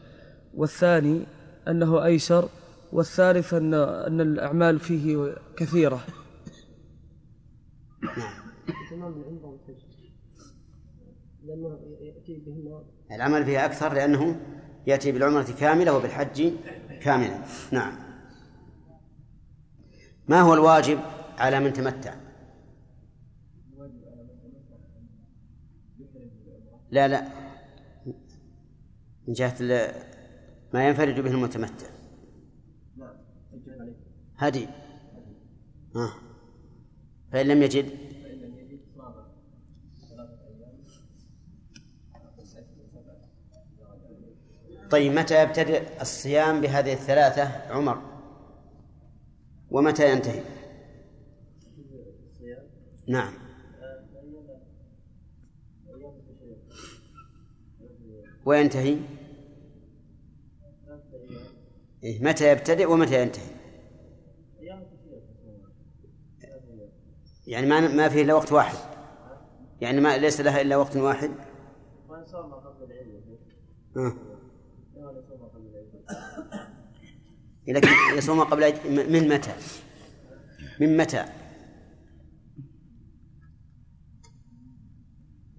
[0.54, 1.24] والثاني
[1.68, 2.50] أنه أيسر.
[2.91, 6.00] والثالث أن أن الأعمال فيه كثيرة.
[13.12, 14.39] العمل فيها أكثر لأنه
[14.88, 16.52] يأتي بالعمرة كاملة وبالحج
[17.02, 17.38] كاملا
[17.72, 17.93] نعم.
[20.28, 21.00] ما هو الواجب
[21.38, 22.27] على من تمتع؟
[26.91, 27.28] لا لا.
[29.28, 29.55] من جهة
[30.74, 31.88] ما ينفرد به المتمتع.
[34.38, 34.68] هدي.
[35.95, 36.13] آه.
[37.32, 38.07] فإن لم يجد.
[44.91, 48.01] طيب متى يبتدئ الصيام بهذه الثلاثة عمر؟
[49.72, 50.41] ومتى ينتهي؟
[53.07, 53.47] نعم.
[58.48, 58.98] وينتهي
[62.04, 63.58] إيه متى يبتدئ ومتى ينتهي
[67.48, 68.78] يعني ما ما فيه إلا وقت واحد
[69.82, 71.32] يعني ما ليس لها إلا وقت واحد
[73.98, 74.14] آه.
[77.68, 77.88] لكن
[78.18, 78.74] يصوم قبل
[79.12, 79.56] من متى؟
[80.80, 81.26] من متى؟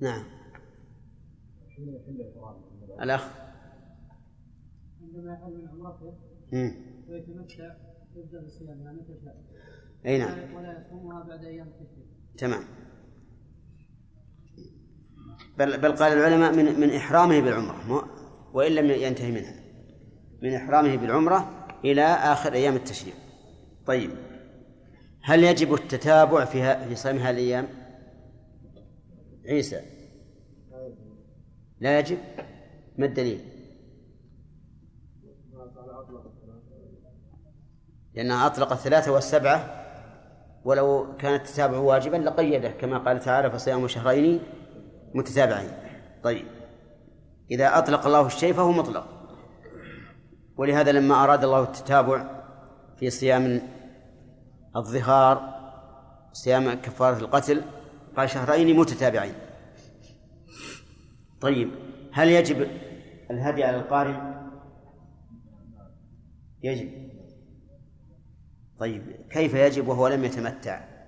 [0.01, 0.39] نعم
[3.03, 3.29] الأخ.
[5.03, 6.15] عندما يحل من عمرته
[7.09, 7.75] ويتمتع
[8.17, 9.37] يبدأ بالصيام يعني متى شاء.
[10.07, 10.55] أي نعم.
[10.55, 12.07] ولا يصومها بعد أيام التشريق.
[12.39, 12.65] تمام.
[15.59, 18.09] بل بل قال العلماء من من إحرامه بالعمرة
[18.53, 19.55] وإن لم ينتهي منها.
[20.43, 23.15] من إحرامه بالعمرة إلى آخر أيام التشريق.
[23.87, 24.11] طيب.
[25.23, 27.69] هل يجب التتابع في في صيام هذه الأيام؟
[29.47, 29.81] عيسى.
[31.81, 32.19] لا يجب؟
[32.99, 33.41] ما الدليل؟
[38.15, 39.85] لأنها أطلق الثلاثة والسبعة
[40.65, 44.41] ولو كان التتابع واجبا لقيده كما قال تعالى فصيام شهرين
[45.15, 45.71] متتابعين
[46.23, 46.47] طيب
[47.51, 49.07] إذا أطلق الله الشيء فهو مطلق.
[50.57, 52.43] ولهذا لما أراد الله التتابع
[52.99, 53.63] في صيام
[54.77, 55.59] الظهار
[56.33, 57.63] صيام كفارة القتل
[58.17, 59.35] قال شهرين متتابعين.
[61.41, 61.71] طيب
[62.13, 62.69] هل يجب
[63.31, 64.49] الهدي على القارن؟
[66.63, 67.09] يجب.
[68.79, 70.99] طيب كيف يجب وهو لم يتمتع.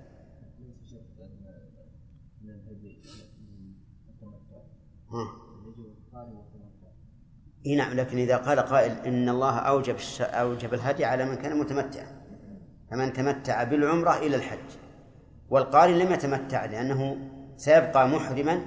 [7.67, 12.21] إيه نعم لكن إذا قال قائل إن الله أوجب أوجب الهدي على من كان متمتعا
[12.91, 14.59] فمن تمتع بالعمرة إلى الحج
[15.51, 17.17] والقارن لم يتمتع لأنه
[17.57, 18.63] سيبقى محرما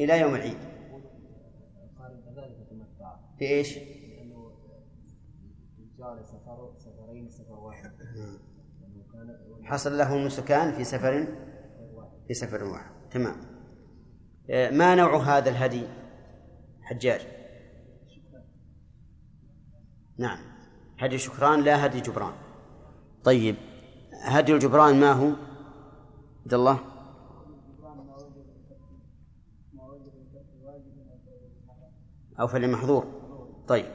[0.00, 0.75] إلى يوم العيد.
[3.38, 4.52] في إيش؟ لأنه
[6.22, 7.92] سفر سفرين سفر واحد.
[9.64, 11.26] حصل له نسكان في سفر؟
[12.28, 12.90] في سفر واحد.
[13.10, 13.36] تمام.
[14.50, 15.86] آه، ما نوع هذا الهدي؟
[16.82, 17.26] حجاج.
[20.18, 20.38] نعم.
[20.98, 22.32] هدي شكران لا هدي جبران.
[23.24, 23.56] طيب
[24.22, 25.32] هدي الجبران ما هو؟
[26.42, 26.80] عبد الله.
[32.40, 33.15] أو فلمحظور.
[33.68, 33.86] طيب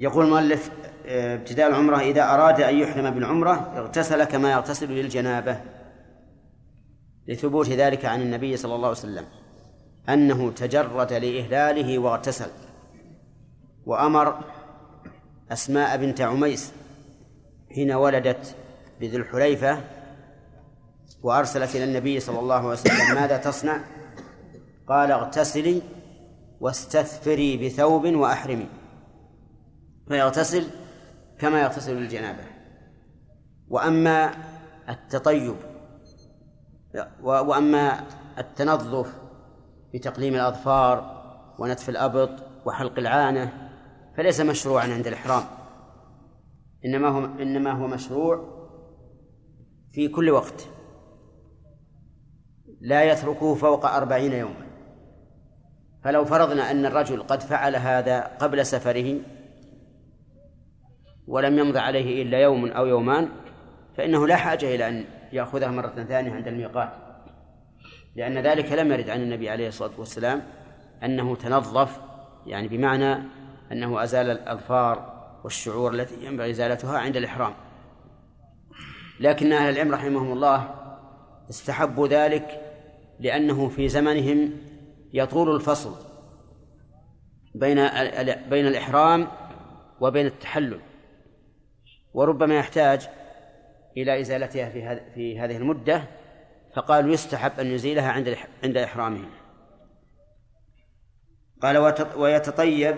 [0.00, 0.70] يقول المؤلف
[1.06, 5.60] آه، ابتداء العمرة إذا أراد أن يحرم بالعمرة اغتسل كما يغتسل للجنابة
[7.28, 9.24] لثبوت ذلك عن النبي صلى الله عليه وسلم
[10.08, 12.50] أنه تجرد لإهلاله واغتسل
[13.86, 14.44] وأمر
[15.52, 16.72] أسماء بنت عميس
[17.74, 18.56] حين ولدت
[19.00, 19.80] بذي الحليفة
[21.22, 23.80] وأرسلت إلى النبي صلى الله عليه وسلم ماذا تصنع؟
[24.88, 25.82] قال اغتسلي
[26.60, 28.68] واستثفري بثوب وأحرمي.
[30.08, 30.70] فيغتسل
[31.38, 32.44] كما يغتسل للجنابة
[33.68, 34.34] وأما
[34.88, 35.54] التطيب
[37.22, 38.06] وأما
[38.38, 39.20] التنظف
[39.94, 41.20] بتقليم الأظفار
[41.58, 42.30] ونتف الأبط
[42.66, 43.70] وحلق العانة
[44.16, 45.42] فليس مشروعا عند الإحرام.
[46.84, 48.60] إنما هو إنما هو مشروع
[49.92, 50.68] في كل وقت.
[52.80, 54.69] لا يتركه فوق أربعين يوما.
[56.04, 59.18] فلو فرضنا أن الرجل قد فعل هذا قبل سفره
[61.26, 63.28] ولم يمض عليه إلا يوم أو يومان
[63.96, 66.92] فإنه لا حاجة إلى أن يأخذها مرة ثانية عند الميقات.
[68.16, 70.42] لأن ذلك لم يرد عن النبي عليه الصلاة والسلام
[71.04, 72.00] أنه تنظف
[72.46, 73.22] يعني بمعنى
[73.72, 77.52] أنه أزال الأظفار والشعور التي ينبغي إزالتها عند الإحرام.
[79.20, 80.74] لكن أهل العلم رحمهم الله
[81.50, 82.60] استحبوا ذلك
[83.20, 84.52] لأنه في زمنهم
[85.12, 85.94] يطول الفصل
[87.54, 87.76] بين
[88.48, 89.28] بين الإحرام
[90.00, 90.80] وبين التحلل
[92.14, 93.08] وربما يحتاج
[93.96, 96.04] إلى إزالتها في في هذه المدة
[96.76, 99.28] فقالوا يستحب أن يزيلها عند عند إحرامه.
[101.62, 101.78] قال
[102.16, 102.96] ويتطيب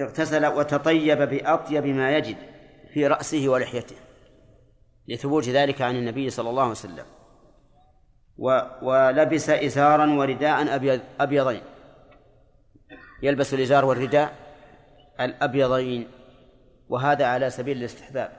[0.00, 2.36] اغتسل وتطيب بأطيب ما يجد
[2.92, 3.96] في رأسه ولحيته
[5.08, 7.04] لثبوت ذلك عن النبي صلى الله عليه وسلم.
[8.38, 11.62] ولبس إزارا ورداء أبيض أبيضين.
[13.22, 14.32] يلبس الإزار والرداء
[15.20, 16.08] الأبيضين.
[16.88, 18.32] وهذا على سبيل الاستحباب.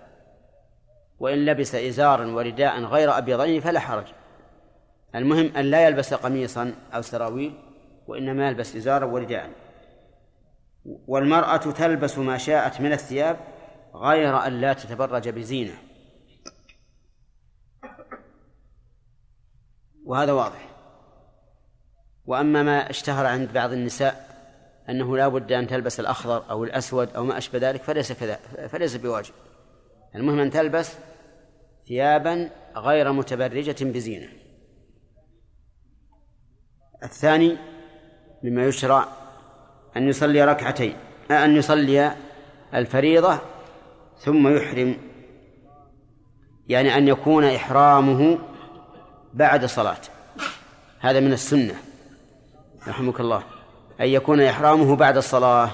[1.19, 4.05] وإن لبس إزارا ورداء غير أبيضين فلا حرج.
[5.15, 7.53] المهم أن لا يلبس قميصا أو سراويل
[8.07, 9.49] وإنما يلبس إزارا ورداء.
[11.07, 13.37] والمرأة تلبس ما شاءت من الثياب
[13.95, 15.73] غير أن لا تتبرج بزينة.
[20.05, 20.69] وهذا واضح.
[22.25, 24.35] وأما ما اشتهر عند بعض النساء
[24.89, 28.35] أنه لا بد أن تلبس الأخضر أو الأسود أو ما أشبه ذلك فليس كذا
[28.67, 29.33] فليس بواجب.
[30.15, 30.93] المهم أن تلبس
[31.87, 34.27] ثيابا غير متبرجة بزينة.
[37.03, 37.57] الثاني
[38.43, 39.07] مما يشرع
[39.97, 40.95] أن يصلي ركعتين
[41.31, 42.15] أن يصلي
[42.73, 43.39] الفريضة
[44.17, 44.97] ثم يحرم
[46.67, 48.39] يعني أن يكون إحرامه
[49.35, 50.01] بعد صلاة
[50.99, 51.75] هذا من السنة.
[52.87, 53.43] رحمك الله.
[54.01, 55.71] أن يكون إحرامه بعد الصلاة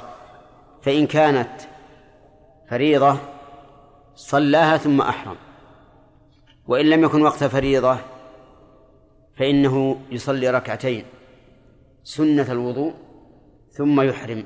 [0.81, 1.61] فإن كانت
[2.69, 3.17] فريضة
[4.15, 5.35] صلاها ثم أحرم.
[6.67, 7.97] وإن لم يكن وقت فريضة
[9.37, 11.05] فإنه يصلي ركعتين
[12.03, 12.93] سنة الوضوء
[13.71, 14.45] ثم يحرم.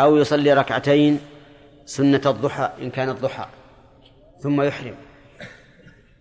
[0.00, 1.20] أو يصلي ركعتين
[1.84, 3.46] سنة الضحى إن كان الضحى
[4.42, 4.94] ثم يحرم.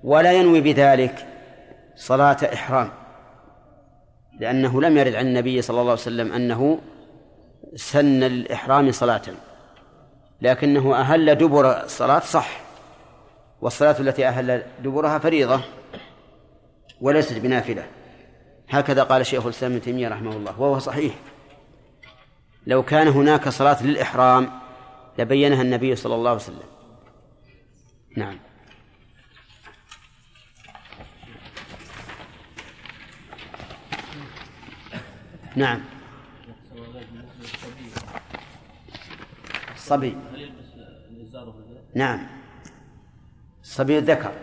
[0.06, 1.28] ولا ينوي بذلك
[1.96, 2.92] صلاة إحرام
[4.40, 6.80] لأنه لم يرد عن النبي صلى الله عليه وسلم أنه
[7.76, 9.22] سن الإحرام صلاة
[10.42, 12.60] لكنه أهل دبر الصلاة صح
[13.62, 15.62] والصلاة التي أهل دبرها فريضة
[17.02, 17.88] وليست بنافلة.
[18.70, 21.14] هكذا قال شيخ الإسلام ابن تيمية رحمه الله وهو صحيح.
[22.68, 24.50] لو كان هناك صلاة للإحرام
[25.20, 26.70] لبينها النبي صلى الله عليه وسلم.
[28.18, 28.40] نعم.
[35.56, 35.82] نعم.
[39.76, 40.18] الصبي
[41.96, 42.28] نعم.
[43.64, 44.34] الصبي الذكر.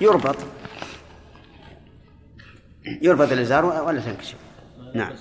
[0.00, 0.36] يربط.
[3.02, 4.38] يربط الإزار ولا تنكشف.
[4.94, 5.12] نعم.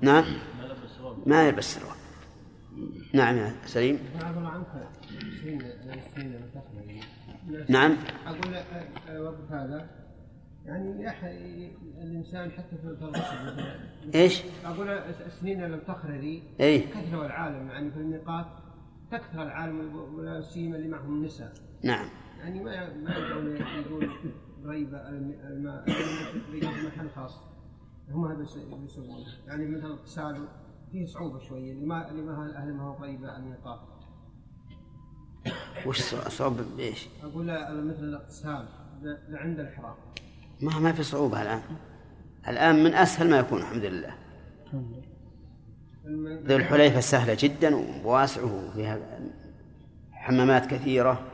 [0.00, 0.24] نعم.
[1.26, 1.96] ما يلبس سروال
[3.14, 3.98] نعم يا سليم.
[7.68, 7.96] نعم.
[8.26, 8.54] أقول
[9.26, 9.86] وقت هذا.
[10.66, 11.08] يعني
[12.02, 13.64] الإنسان حتى في الغسل
[14.14, 14.88] إيش؟ أقول
[15.26, 18.46] السنين لم تخرري إيه؟ كثر العالم يعني في الميقات
[19.10, 21.52] تكثر العالم ولا سيما اللي معهم النساء.
[21.84, 22.06] نعم.
[22.38, 24.10] يعني ما ما يقول يقول
[24.64, 25.84] ريبة الماء
[26.50, 27.40] في محل خاص.
[28.10, 30.48] هم هذا يسوون يعني مثلا اغتسال
[30.92, 31.72] فيه صعوبة شوية.
[31.74, 33.80] لما لما أهل ما هو قريبة عن الميقات
[35.86, 37.46] وش صعوبة بإيش؟ أقول
[37.84, 38.68] مثل الاغتسال
[39.32, 39.94] عند الحرام.
[40.60, 41.62] ما ما في صعوبة الآن.
[42.48, 44.14] الآن من أسهل ما يكون الحمد لله.
[46.46, 48.98] ذو الحليفة سهلة جدا وواسعة وفيها
[50.12, 51.26] حمامات كثيرة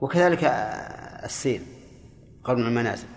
[0.00, 0.44] وكذلك
[1.24, 1.62] السيل
[2.44, 3.08] قرن المنازل.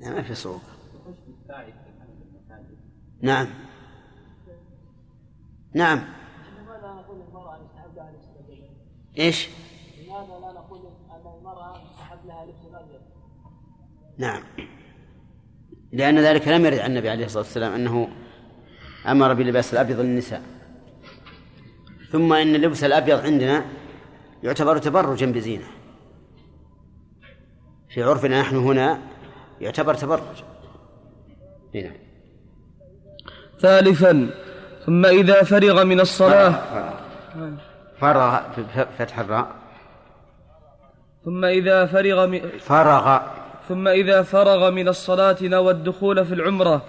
[0.00, 0.62] ما في صعوبة.
[3.22, 3.46] نعم.
[5.74, 6.00] نعم.
[9.18, 9.48] إيش؟
[10.06, 13.00] لماذا لا نقول أن المرأة يستحب لها لبس الابيض؟
[14.18, 14.42] نعم.
[15.92, 18.08] لأن ذلك لم يرد عن النبي عليه الصلاة والسلام أنه
[19.06, 20.42] أمر بلباس الأبيض للنساء.
[22.12, 23.64] ثم إن اللبس الأبيض عندنا
[24.42, 25.64] يعتبر تبرجا بزينة.
[27.88, 28.98] في عرفنا نحن هنا
[29.60, 30.44] يعتبر تبرج.
[31.74, 31.92] هنا
[33.60, 34.30] ثالثا
[34.86, 36.94] ثم إذا فرغ من الصلاة.
[38.04, 38.32] فرغ
[38.98, 39.48] فتح الراء.
[41.24, 43.06] ثم إذا فرغ من فرغ.
[43.68, 46.82] ثم إذا فرغ من الصلاة نوى الدخول في العمرة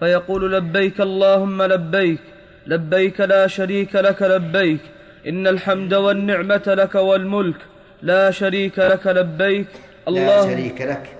[0.00, 2.20] فيقول لبيك اللهم لبيك
[2.66, 4.80] لبيك لا شريك لك لبيك
[5.28, 7.60] إن الحمد والنعمة لك والملك
[8.02, 9.68] لا شريك لك لبيك
[10.08, 11.16] الله لا شريك لك.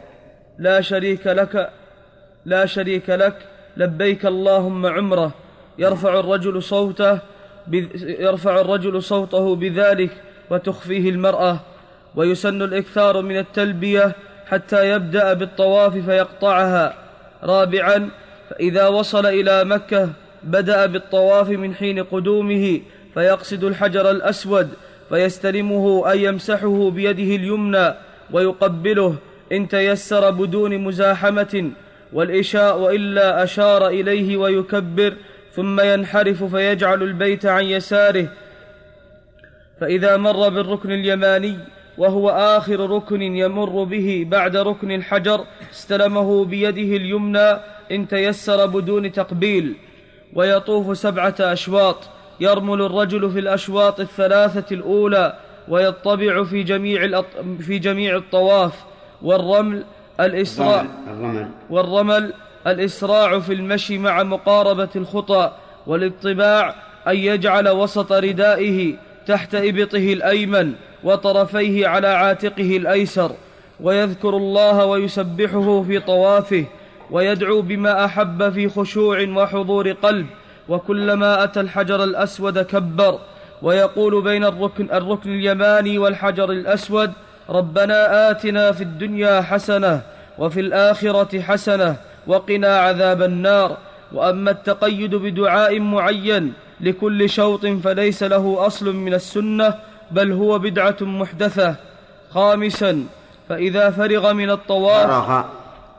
[0.58, 1.70] لا شريك لك
[2.44, 3.36] لا شريك لك
[3.76, 5.30] لبيك اللهم عمرة.
[5.78, 7.37] يرفع الرجل صوته
[8.20, 10.10] يرفع الرجل صوته بذلك
[10.50, 11.60] وتخفيه المرأة
[12.14, 14.12] ويسن الإكثار من التلبية
[14.46, 16.94] حتى يبدأ بالطواف فيقطعها.
[17.42, 18.08] رابعا
[18.50, 20.08] فإذا وصل إلى مكة
[20.42, 22.80] بدأ بالطواف من حين قدومه
[23.14, 24.68] فيقصد الحجر الأسود
[25.08, 27.94] فيستلمه أي يمسحه بيده اليمنى
[28.30, 29.14] ويقبله
[29.52, 31.70] إن تيسر بدون مزاحمة
[32.12, 35.14] والإشاء وإلا أشار إليه ويكبر
[35.58, 38.28] ثم ينحرف فيجعل البيت عن يساره.
[39.80, 41.56] فإذا مر بالركن اليماني
[41.98, 47.50] وهو آخر ركن يمر به بعد ركن الحجر استلمه بيده اليمنى
[47.92, 49.74] إن تيسر بدون تقبيل.
[50.34, 51.96] ويطوف سبعة أشواط
[52.40, 55.36] يرمل الرجل في الأشواط الثلاثة الأولى
[55.68, 57.26] ويطبع في جميع الأط...
[57.60, 58.84] في جميع الطواف.
[59.22, 59.84] والرمل
[60.20, 61.48] الإسراع الرمل.
[61.70, 62.32] والرمل
[62.70, 65.52] الإسراع في المشي مع مقاربة الخطى
[65.86, 66.74] والاطباع
[67.08, 68.94] أن يجعل وسط ردائه
[69.26, 70.72] تحت إبطه الأيمن
[71.04, 73.32] وطرفيه على عاتقه الأيسر
[73.80, 76.64] ويذكر الله ويسبحه في طوافه
[77.10, 80.26] ويدعو بما أحب في خشوع وحضور قلب
[80.68, 83.18] وكلما أتى الحجر الأسود كبر
[83.62, 87.12] ويقول بين الركن, الركن اليماني والحجر الأسود
[87.50, 90.00] ربنا آتنا في الدنيا حسنة
[90.38, 91.96] وفي الآخرة حسنة
[92.28, 93.76] وقنا عذاب النار.
[94.12, 99.74] وأما التقيد بدعاء معين لكل شوط فليس له أصل من السنة
[100.10, 101.76] بل هو بدعة محدثة.
[102.30, 103.06] خامسا
[103.48, 105.46] فإذا فرغ من الطواف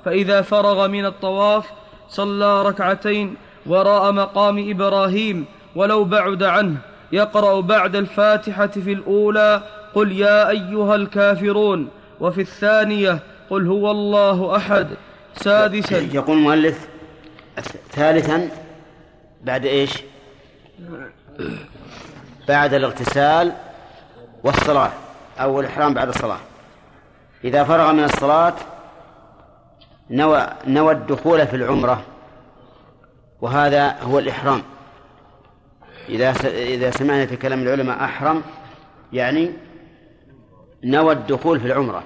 [0.06, 1.66] فإذا فرغ من الطواف
[2.10, 6.78] صلى ركعتين وراء مقام إبراهيم ولو بعد عنه.
[7.12, 9.62] يقرأ بعد الفاتحة في الأولى
[9.96, 11.88] قل يا أيها الكافرون.
[12.20, 13.20] وفي الثانية
[13.50, 14.88] قل هو الله أحد.
[15.36, 15.98] سادسا.
[15.98, 16.88] يقول المؤلف
[17.92, 18.50] ثالثا
[19.42, 20.04] بعد إيش؟
[22.48, 23.54] بعد الاغتسال
[24.44, 24.92] والصلاة.
[25.40, 26.40] أو الإحرام بعد الصلاة.
[27.44, 28.54] إذا فرغ من الصلاة
[30.10, 32.02] نوى نوى الدخول في العمرة
[33.42, 34.64] وهذا هو الإحرام.
[36.10, 38.44] إذا إذا سمعنا في كلام العلماء أحرم
[39.14, 39.52] يعني
[40.84, 42.04] نوى الدخول في العمرة.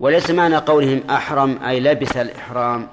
[0.00, 2.88] وليس معنى قولهم أحرم أي لبس الإحرام.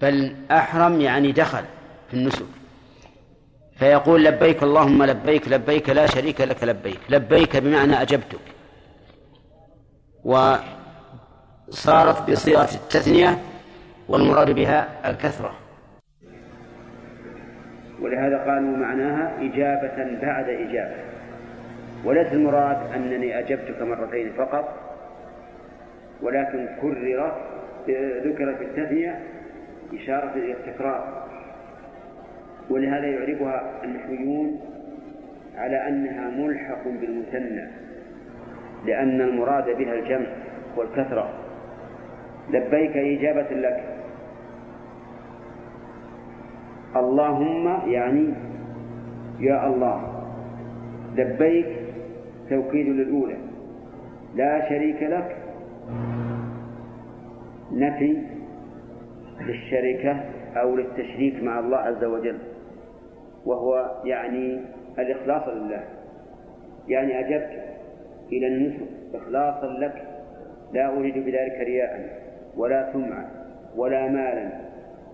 [0.00, 1.64] بل أحرم يعني دخل
[2.08, 2.46] في النسك.
[3.76, 7.00] فيقول لبيك اللهم لبيك لبيك لا شريك لك لبيك.
[7.08, 8.40] لبيك بمعنى أجبتك.
[10.24, 10.70] وصارت
[12.30, 13.38] بصيغة التثنية
[14.08, 15.54] والمراد بها الكثرة.
[18.00, 21.11] ولهذا قالوا معناها إجابة بعد إجابة.
[22.04, 24.74] وليس المراد أنني أجبتك مرتين فقط
[26.22, 27.32] ولكن كرر
[28.24, 29.18] ذكر في التثنية
[29.94, 31.28] إشارة إلى التكرار
[32.70, 34.60] ولهذا يعربها النحويون
[35.56, 37.68] على أنها ملحق بالمثنى
[38.86, 40.26] لأن المراد بها الجمع
[40.76, 41.30] والكثرة.
[42.50, 43.84] لبيك إجابة لك.
[46.96, 48.34] اللهم يعني
[49.40, 50.24] يا الله.
[51.16, 51.81] لبيك
[52.50, 53.36] توكيد للأولى.
[54.34, 55.36] لا شريك لك.
[57.72, 58.16] نفي
[59.40, 60.20] للشركة
[60.56, 62.38] أو للتشريك مع الله عز وجل.
[63.46, 64.60] وهو يعني
[64.98, 65.84] الإخلاص لله.
[66.88, 67.62] يعني أجبت
[68.32, 68.86] إلى النسك.
[69.14, 70.08] إخلاصا لك.
[70.72, 72.22] لا أريد بذلك رياء
[72.56, 73.30] ولا سمعة
[73.76, 74.50] ولا مالا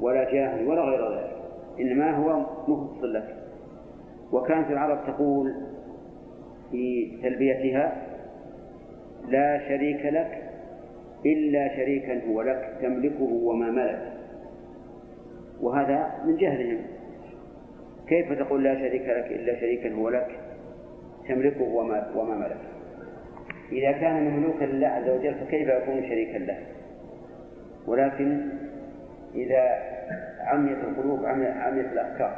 [0.00, 1.36] ولا جاها ولا غير ذلك.
[1.80, 3.36] إنما هو مخلص لك.
[4.32, 5.54] وكانت العرب تقول
[6.70, 8.08] في تلبيتها
[9.28, 10.42] لا شريك لك
[11.26, 14.12] إلا شريكا هو لك تملكه وما ملك.
[15.60, 16.78] وهذا من جهلهم.
[18.08, 20.40] كيف تقول لا شريك لك إلا شريكا هو لك
[21.28, 22.60] تملكه وما, وما ملك؟
[23.72, 26.58] إذا كان مملوكا لله عز وجل فكيف يكون شريكا له؟
[27.86, 28.40] ولكن
[29.34, 29.78] إذا
[30.40, 32.36] عميت القلوب عميت الأفكار.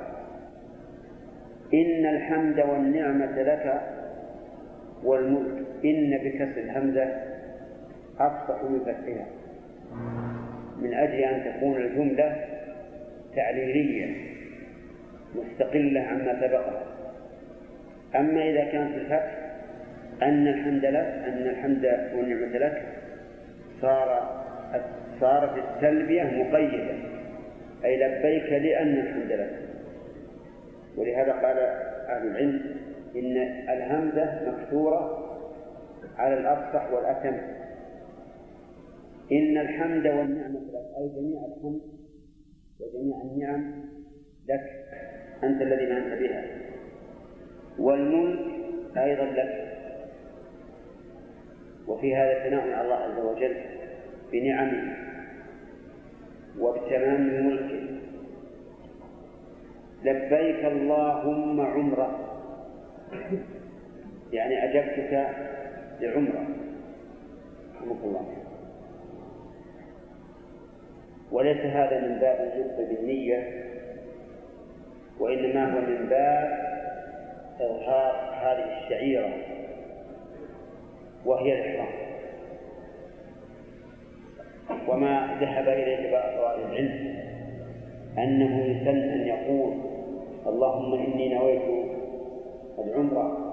[1.75, 3.81] إن الحمد والنعمة لك
[5.05, 5.67] والملك.
[5.85, 7.09] إن بكسر الهمزة
[8.19, 9.27] أفصح من فتحها.
[10.83, 12.45] من أجل أن تكون الجملة
[13.37, 14.17] تعليلية
[15.35, 16.83] مستقلة عما سبقها
[18.17, 19.39] أما إذا كانت الفتح
[20.23, 21.85] أن الحمد لك أن الحمد
[22.15, 22.83] والنعمة لك
[23.81, 24.41] صار
[25.21, 26.95] صارت التلبية مقيدة.
[27.85, 29.59] أي لبيك لأن الحمد لك.
[30.97, 31.59] ولهذا قال
[32.09, 32.80] أهل العلم
[33.17, 33.37] إن
[33.69, 35.27] الهمزة مكسورة
[36.17, 37.37] على الأفصح والأتم.
[39.33, 41.81] إن الحمد والنعمة لك أي جميع الحمد
[42.81, 43.85] وجميع النعم
[44.49, 44.85] لك
[45.45, 46.45] أنت الذي منعت بها.
[47.79, 48.39] والملك
[48.97, 49.71] أيضا لك.
[51.87, 53.57] وفي هذا ثناء على الله عز وجل
[54.33, 54.97] بنعمه
[56.59, 58.01] وبتمام ملكه.
[60.05, 62.40] لبيك اللهم عمرة.
[64.33, 65.29] يعني أجبتك
[66.01, 66.47] لعمرة.
[67.77, 68.27] رحمك الله.
[71.33, 73.65] وليس هذا من باب الجد بالنية
[75.19, 76.71] وإنما هو من باب
[77.61, 79.33] إظهار هذه الشعيرة
[81.25, 82.01] وهي الإحرام.
[84.89, 87.21] وما ذهب إليه بعض أهل العلم
[88.19, 89.73] أنه يسن أن يقول
[90.47, 91.91] اللهم إني نويت
[92.81, 93.47] العمرة.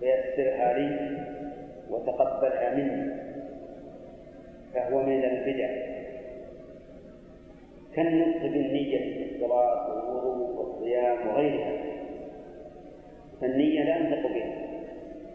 [0.00, 1.18] فيسرها لي
[1.90, 3.12] وتقبلها مني
[4.74, 5.68] فهو من البدع.
[7.96, 11.72] كالنطق بالنية في الصلاة والوضوء والصيام وغيرها؟
[13.40, 14.64] فالنية لا ينطق بها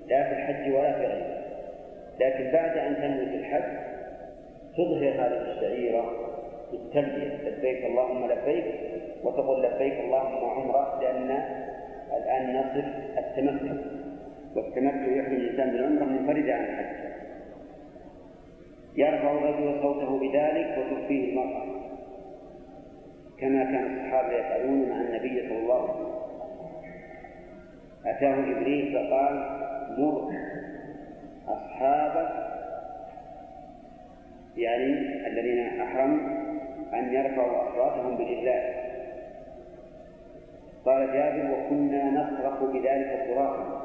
[0.08, 1.40] لا في الحج ولا في غيره
[2.20, 3.80] لكن بعد أن تنوي الحج
[4.78, 6.06] تظهر هذه الشعيرة
[6.72, 8.66] بالتلبية لبيك اللهم لبيك
[9.24, 11.44] وتقول لبيك اللهم عمرة لأن
[12.18, 12.86] الآن نصف
[13.18, 13.74] التمتع
[14.56, 17.00] والتمتع يحمي الإنسان بالعمرة منفردا عن الحج
[18.96, 21.66] يرفع الرجل صوته بذلك وتخفيه المرأة.
[23.40, 26.20] كما كان الصحابة يفعلون مع النبي صلى الله عليه وسلم.
[28.06, 29.36] أتاه جبريل فقال
[29.98, 30.32] مر
[31.48, 32.50] أصحابك.
[34.58, 36.50] يعني الذين أحرموا
[36.94, 38.90] أن يرفعوا أصواتهم بالإهلال
[40.86, 43.80] قال جابر وكنا نصرخ بذلك صراخا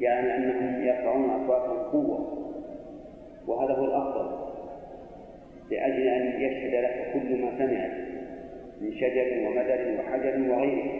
[0.00, 2.46] يعني أنهم يرفعون أصواتهم قوة
[3.46, 4.46] وهذا هو الأفضل
[5.70, 7.90] لأجل أن يشهد لك كل ما سمعت
[8.80, 10.90] من شجر ومدر وحجر وغيره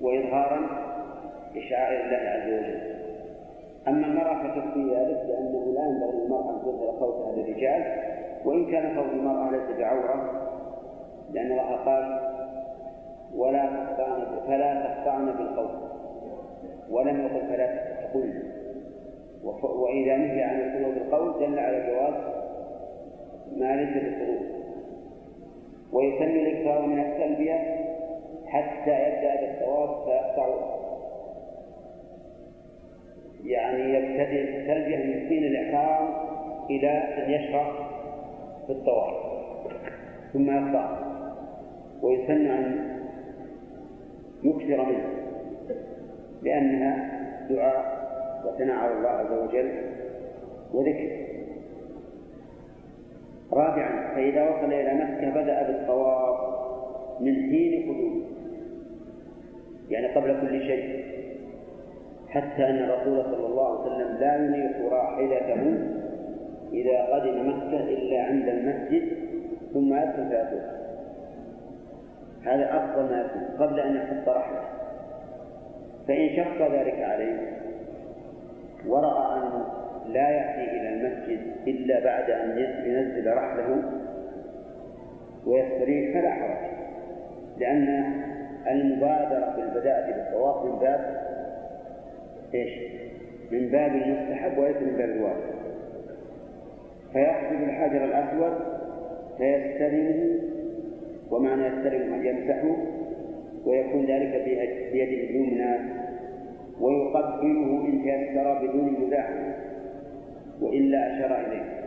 [0.00, 0.60] وإظهارا
[1.54, 2.98] لشعائر الله عز وجل.
[3.88, 7.84] أما المرأة فتخفي ذلك لأنه لا ينبغي للمرأة أن تظهر صوتها للرجال
[8.44, 10.48] وإن كان صوت المرأة ليس بعورة
[11.32, 12.20] لأن الله قال
[13.36, 15.88] ولا تخضعن فلا تخضعن بالقول.
[16.90, 17.66] ولم يقل فلا
[18.02, 18.42] تقلن
[19.62, 22.14] وإذا نهي عن الخلو بالقول دل على جواز
[23.56, 24.58] ما ليس بالخلو
[25.92, 27.78] ويسمى الإكثار من التلبية
[28.46, 30.78] حتى يبدأ بالطواف فيقطع.
[33.44, 36.08] يعني يبتدئ التلبية من حين الإحرام
[36.70, 37.72] إلى أن يشرع
[38.66, 39.14] في الطواف.
[40.32, 40.98] ثم يقطع.
[42.02, 42.87] ويسن أن
[44.44, 45.08] يكثر منه
[46.42, 47.18] لأنها
[47.50, 47.98] دعاء
[48.46, 49.72] وثناء على الله عز وجل
[50.72, 51.28] وذكر.
[53.52, 56.38] رابعا فإذا وصل إلى مكة بدأ بالطواف
[57.20, 58.24] من حين قدومه
[59.90, 61.04] يعني قبل كل شيء
[62.28, 65.78] حتى أن الرسول صلى الله عليه وسلم لا ينيق راحلته
[66.72, 69.08] إذا قدم مكة إلا عند المسجد
[69.74, 70.77] ثم يدخل فيطوف
[72.44, 74.62] هذا أفضل ما يكون قبل أن يحط رحله
[76.08, 77.58] فإن شق ذلك عليه
[78.86, 79.66] ورأى أنه
[80.06, 83.82] لا يأتي إلى المسجد إلا بعد أن ينزل رحله
[85.46, 86.70] ويستريح فلا حرج.
[87.58, 88.12] لأن
[88.70, 91.28] المبادرة بالبداءة بالطواف من باب
[92.54, 92.72] إيش؟
[93.50, 95.58] من باب المستحب وليس من باب الواجب
[97.12, 98.52] فيقصد الحجر الأسود
[99.38, 100.40] فيستلمه
[101.30, 102.76] ومعنى يستلم يمسحه
[103.66, 104.44] ويكون ذلك
[104.92, 105.76] بيده اليمنى
[106.80, 109.54] ويقبله إن تيسر بدون مزاحمة
[110.60, 111.78] وإلا أشار إليه.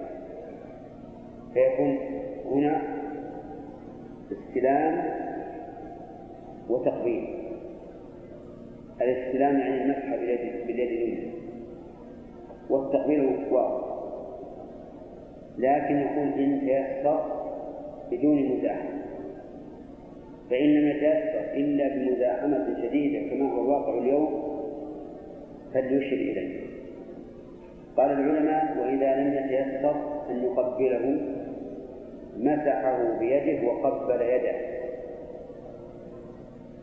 [1.54, 1.98] فيكون
[2.52, 2.82] هنا
[4.32, 5.04] استلام
[6.70, 7.42] وتقبيل.
[9.02, 10.16] الاستلام يعني المسح
[10.68, 11.32] باليد اليمنى
[12.70, 13.92] والتقبيل واضح
[15.58, 17.22] لكن يقول إن تيسر
[18.12, 19.01] بدون مزاحمة
[20.52, 24.44] فإن لم يتيسر إلا بمزاحمة شديدة كما هو الواقع اليوم
[25.74, 26.60] فليشر إليه.
[27.98, 29.96] قال العلماء وإذا لم يتيسر
[30.30, 31.22] أن يقبله
[32.38, 34.56] مسحه بيده وقبل يده.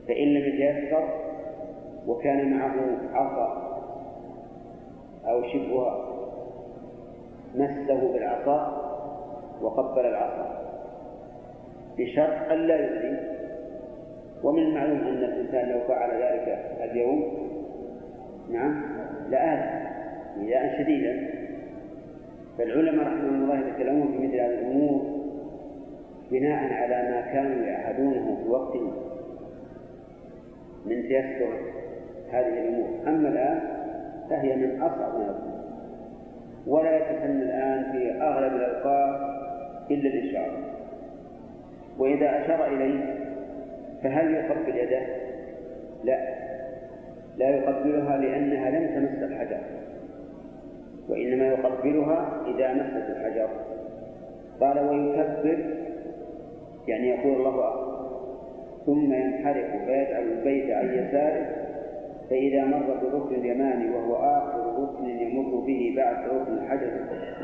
[0.08, 1.08] فإن لم يتيسر
[2.06, 2.74] وكان معه
[3.12, 3.68] عصا
[5.24, 6.08] أو شبهها
[7.54, 8.84] مسه بالعصا
[9.62, 10.58] وقبل العصا.
[11.98, 13.37] بشرط ألا يؤذي.
[14.42, 16.58] ومن المعلوم أن الإنسان لو فعل ذلك
[16.90, 17.48] اليوم
[18.52, 18.82] نعم
[19.30, 19.88] لآثم
[20.40, 21.30] إيذاء شديدا.
[22.58, 25.18] فالعلماء رحمهم الله يتكلمون في مثل هذه الأمور
[26.30, 28.76] بناء على ما كانوا يعهدونه في وقت
[30.86, 31.48] من تيسر
[32.32, 32.88] هذه الأمور.
[33.06, 33.60] أما الآن
[34.30, 35.58] فهي من أصعب ما يكون.
[36.66, 39.20] ولا يتسنى الآن في أغلب الأوقات
[39.90, 40.58] إلا الإشارة.
[41.98, 43.18] وإذا أشار إليه
[44.02, 45.06] فهل يقبل يده؟
[46.04, 46.38] لا.
[47.36, 49.60] لا يقبلها لأنها لم تمس الحجر
[51.08, 53.48] وإنما يقبلها إذا مست الحجر.
[54.60, 55.58] قال ويكبر
[56.88, 57.98] يعني يقول الله أكبر
[58.86, 61.46] ثم ينحرف فيجعل البيت عن يساره
[62.30, 66.90] فإذا مر بالركن اليماني وهو آخر ركن يمر به بعد ركن الحجر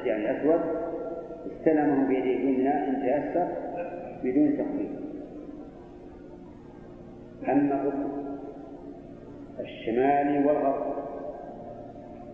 [0.05, 0.61] يعني الأسود
[1.53, 3.49] استلمه بيده اليمنى إن تيسر
[4.25, 5.04] بدون تقليد
[7.49, 8.25] أما الركن
[9.61, 10.95] الشمالي والغرب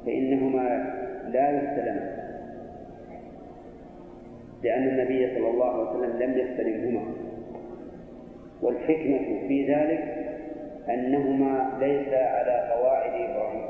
[0.06, 0.94] فإنهما
[1.28, 2.20] لا يستلمان
[4.62, 7.02] لأن النبي صلى الله عليه وسلم لم يستلمهما.
[8.62, 10.04] والحكمة في ذلك
[10.88, 13.66] أنهما ليس على قواعد إبراهيم.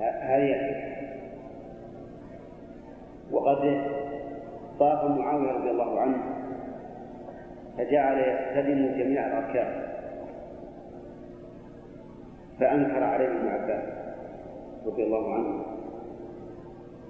[0.00, 0.98] هذه الحكمة.
[3.32, 3.82] وقد
[4.78, 6.37] طاف معاوية رضي الله عنه
[7.78, 9.88] فجعل يستلم جميع الأركان.
[12.60, 13.84] فأنكر عليه ابن عباس
[14.86, 15.64] رضي الله عنه.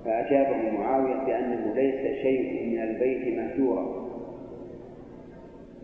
[0.05, 4.09] فأجابه معاوية بأنه ليس شيء من البيت مهجورا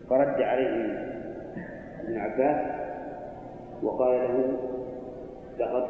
[0.09, 0.69] فرد عليه
[2.03, 2.65] ابن عباس
[3.83, 4.57] وقال له
[5.59, 5.87] لقد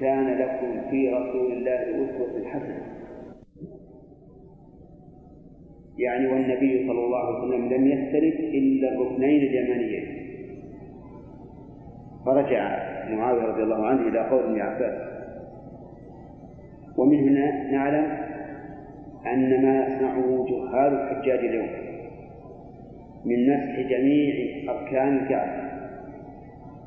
[0.00, 2.95] كان لكم في رسول الله أسوة حسنة.
[5.98, 10.26] يعني والنبي صلى الله عليه وسلم لم يستلف إلا الركنين اليمانيين
[12.26, 12.78] فرجع
[13.10, 15.06] معاوية رضي الله عنه إلى قول ابن عباس.
[16.96, 18.18] ومن هنا نعلم
[19.26, 21.68] أن ما يصنعه جهال الحجاج اليوم
[23.24, 24.34] من مسح جميع
[24.68, 25.66] أركان الكعبة.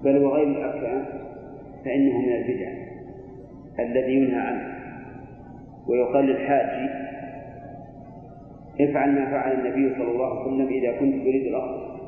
[0.04, 1.06] بل وغير الأركان
[1.86, 2.72] فإنه من البدع
[3.80, 4.74] الذي ينهى عنه.
[5.88, 6.90] ويقال للحاج
[8.82, 12.00] افعل ما فعل النبي صلى الله عليه وسلم إذا كنت تريد الأرض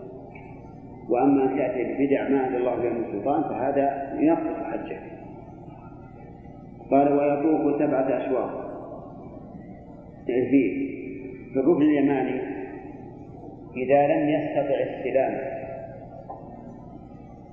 [1.10, 5.02] وأما أن تأتي ببدع ما أنزل الله بها من سلطان فهذا ينقص حجك.
[6.92, 8.72] قال ويطوف سبعة أشواط.
[11.54, 12.42] في الركن اليماني
[13.78, 15.38] إذا لم يستطع السلام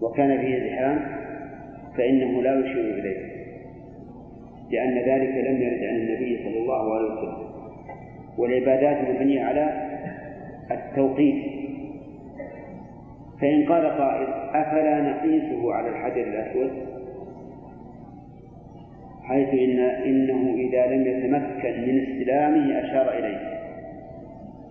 [0.02, 0.98] وكان فيه زحام
[1.96, 3.28] فإنه لا يشير إليه
[4.70, 7.47] لأن ذلك لم يرد عن النبي صلى الله عليه وسلم.
[8.38, 9.88] والعبادات مبنية على
[10.70, 11.44] التوقيت.
[13.40, 16.70] فإن قال قائل أفلا نقيسه على الحجر الأسود؟
[19.22, 23.58] حيث إن إنه إذا لم يتمكن من استلامه أشار إليه.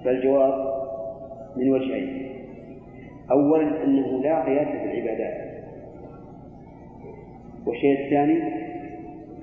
[0.06, 0.54] فالجواب
[1.58, 2.28] من وجهين.
[3.32, 5.48] أولا أنه لا قياس في العبادات.
[7.66, 8.40] والشيء الثاني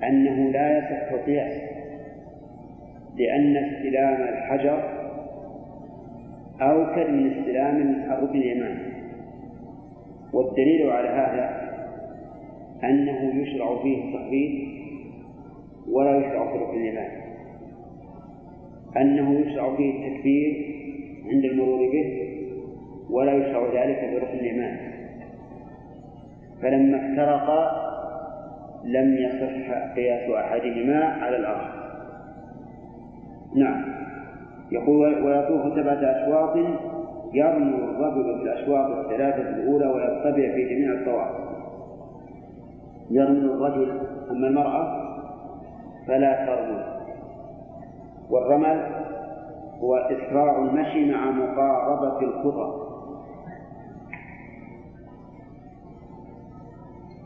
[0.09, 1.84] أنه لا يصح القياس.
[3.17, 5.05] لأن استلام الحجر
[6.61, 8.95] أوكل من استلام الركن اليماني
[10.33, 11.65] والدليل على هذا
[12.85, 14.75] أنه يشرع فيه التخفيف
[15.91, 17.25] ولا يشرع في الركن اليماني
[18.97, 20.75] أنه يشرع فيه التكبير
[21.27, 22.31] عند المرور به
[23.11, 24.95] ولا يشرع ذلك في الركن اليماني
[26.63, 27.85] فلما افترقا
[28.85, 31.84] لم يصح قياس أحدهما على الآخر.
[33.55, 33.85] نعم.
[34.73, 36.57] يقول ويطوف سبعة أشواط
[37.33, 41.31] يرمي الرجل في الأشواط الثلاثة الأولى ويطبع في جميع الطواف.
[43.11, 44.01] يرمي الرجل
[44.31, 45.05] أما المرأة
[46.07, 46.85] فلا ترمي.
[48.31, 48.81] والرمل
[49.81, 52.85] هو إسراع المشي مع مقاربة الخطى.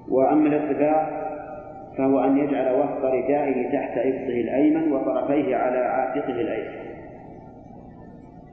[0.09, 1.29] وأما الاتباع
[1.99, 6.89] فهو أن يجعل وفق ردائه تحت إبطه الأيمن وطرفيه على عاتقه الأيسر.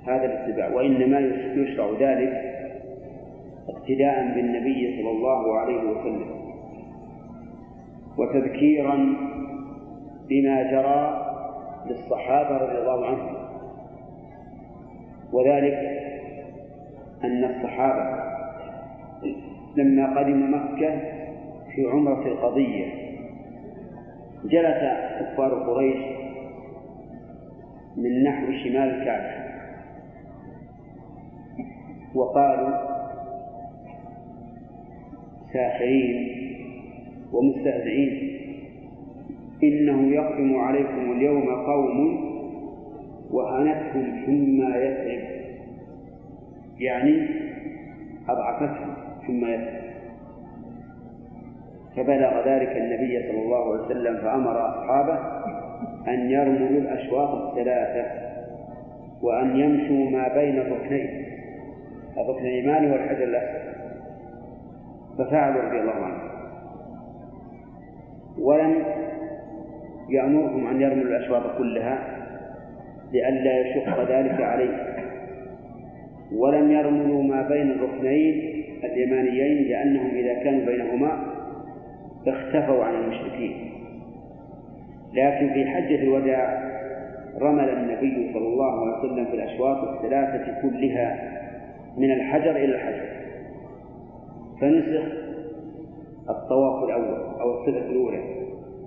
[0.08, 0.70] هذا الاتباع.
[0.70, 1.20] وإنما
[1.56, 2.56] يشرع ذلك
[3.70, 6.36] اقتداء بالنبي صلى الله عليه وسلم
[8.18, 9.16] وتذكيرا
[10.30, 11.26] بما جرى
[11.90, 13.36] للصحابة رضي الله عنهم.
[15.34, 16.02] وذلك
[17.24, 18.24] أن الصحابة
[19.78, 21.00] لما قدم مكة
[21.76, 23.06] في عمرة القضية
[24.48, 24.82] جلس
[25.20, 25.98] كفار قريش
[27.98, 29.46] من نحو شمال الكعبة
[32.16, 32.78] وقالوا
[35.54, 36.36] ساخرين
[37.34, 38.36] ومستهزئين.
[39.64, 42.26] إنه يقدم عليكم اليوم قوم
[43.32, 45.24] وهنتهم ثم يثرب
[46.80, 47.28] يعني
[48.30, 48.94] أضعفتهم
[49.28, 49.85] ثم يثرب
[51.96, 55.20] فبلغ ذلك النبي صلى الله عليه وسلم فأمر أصحابه
[56.08, 58.06] أن يرملوا الأشواط الثلاثة
[59.22, 61.26] وأن يمشوا ما بين الركنين
[62.18, 63.76] الركن الإيماني والحجر الأسود.
[65.18, 66.30] ففعلوا رضي الله عنهم.
[68.40, 68.84] ولم
[70.10, 72.00] يأمرهم أن يرملوا الأشواط كلها
[73.14, 74.96] لئلا يشق ذلك عليه
[76.36, 81.35] ولم يرملوا ما بين الركنين اليمانيين لأنهم إذا كانوا بينهما
[82.32, 83.72] اختفوا عن المشركين.
[85.14, 86.66] لكن في حجة الوداع
[87.42, 91.32] رمل النبي صلى الله عليه وسلم في الأشواط الثلاثة كلها
[91.98, 93.06] من الحجر إلى الحجر.
[94.62, 95.04] فنسخ
[96.30, 98.20] الطواف الأول أو الصفة الأولى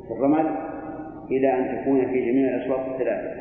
[0.09, 0.47] في الرمل
[1.31, 3.39] إلى أن تكون في جميع الأشواط الثلاثة.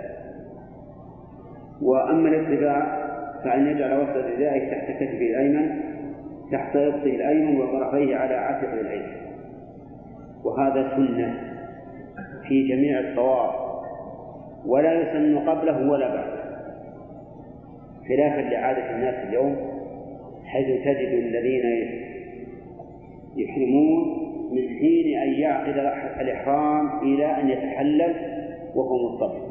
[1.81, 3.07] وأما الاتباع
[3.43, 5.69] فأن يجعل وسط ردائه تحت كتفه الأيمن
[6.51, 9.27] تحت إبطه الأيمن وطرفيه على عاتقه الأيمن.
[10.47, 11.43] وهذا سنة
[12.47, 13.55] في جميع الطواف
[14.65, 16.37] ولا يسن قبله ولا بعده
[18.07, 19.55] خلافا لعادة الناس اليوم
[20.45, 21.63] حيث تجد الذين
[23.35, 25.77] يحرمون من حين أن يعقد
[26.19, 28.15] الإحرام إلى أن يتحلل
[28.75, 29.47] وهو مضطر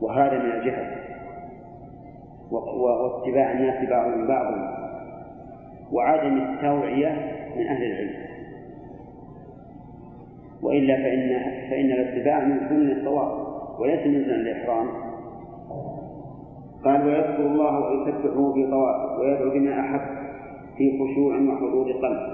[0.00, 0.92] وهذا من الجهل
[2.52, 4.82] واتباع الناس بعضهم بعضا
[5.92, 8.31] وعدم التوعية من أهل العلم.
[10.62, 11.40] وإلا فإن
[11.70, 13.32] فإن الاتباع من سنن الطواف
[13.80, 14.88] وليس من سنن الإحرام.
[16.84, 20.00] قال ويذكر الله ويسبحه في طواف ويدعو بما أحب
[20.78, 22.32] في خشوع وحضور قلب.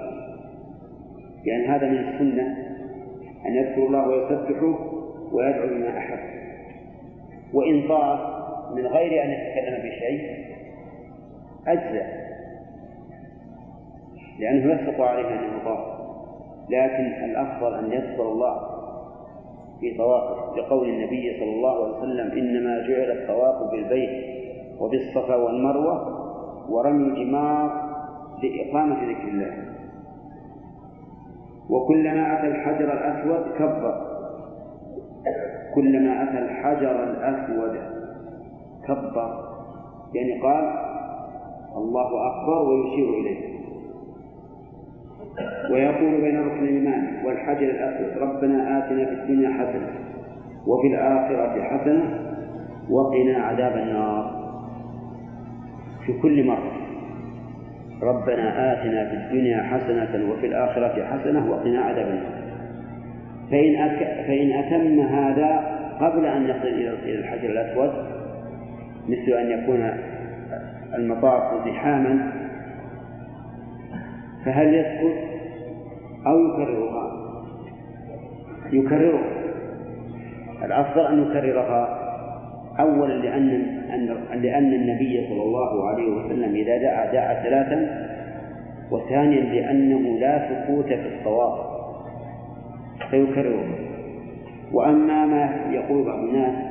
[1.46, 2.56] لأن هذا من السنة
[3.46, 4.78] أن يذكر الله ويسبحه
[5.32, 6.38] ويدعو بما أحب.
[7.54, 8.20] وإن طاف
[8.74, 10.48] من غير أن يتكلم بشيء
[11.66, 12.06] أجزأ
[14.38, 15.97] لأنه يسقط عليه أنه طاف
[16.70, 18.60] لكن الأفضل أن يذكر الله
[19.80, 24.38] في طوافه لقول النبي صلى الله عليه وسلم إنما جعل الطواف بالبيت
[24.80, 26.18] وبالصفا والمروة
[26.70, 27.88] ورمي الجمار
[28.42, 29.64] لإقامة ذكر الله.
[31.70, 34.08] وكلما أتى الحجر الأسود كبر.
[35.74, 37.78] كلما أتى الحجر الأسود
[38.88, 39.44] كبر.
[40.14, 40.64] يعني قال
[41.76, 43.57] الله أكبر ويشير إليه.
[45.70, 49.90] ويقول بين الركن الإيماني والحجر الأسود ربنا آتنا في الدنيا حسنة
[50.66, 52.04] وفي الآخرة حسنة
[52.90, 54.38] وقنا عذاب النار.
[56.06, 56.72] في كل مرة
[58.02, 62.38] ربنا آتنا في الدنيا حسنة وفي الآخرة حسنة وقنا عذاب النار.
[63.50, 63.98] فإن أك...
[64.26, 66.68] فإن أتم هذا قبل أن يصل
[67.04, 67.90] إلى الحجر الأسود
[69.08, 69.90] مثل أن يكون
[70.94, 72.32] المطاف زحاما
[74.44, 75.18] فهل يسكت
[76.26, 77.12] أو يكررها؟
[78.72, 79.38] يكررها
[80.64, 81.98] الأفضل أن يكررها
[82.80, 83.48] أولا لأن
[84.42, 88.08] لأن النبي صلى الله عليه وسلم إذا دعا دعا ثلاثا
[88.90, 91.58] وثانيا لأنه لا سكوت في الطواف
[93.10, 93.64] فيكرره
[94.72, 96.67] وأما ما يقول بعض الناس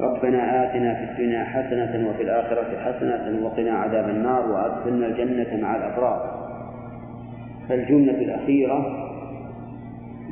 [0.00, 6.44] ربنا آتنا في الدنيا حسنة وفي الآخرة حسنة وقنا عذاب النار وأدخلنا الجنة مع الأبرار.
[7.68, 9.04] فالجملة الأخيرة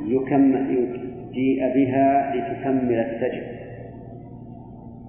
[0.07, 0.87] يكمل
[1.31, 3.43] جيء بها لتكمل السجن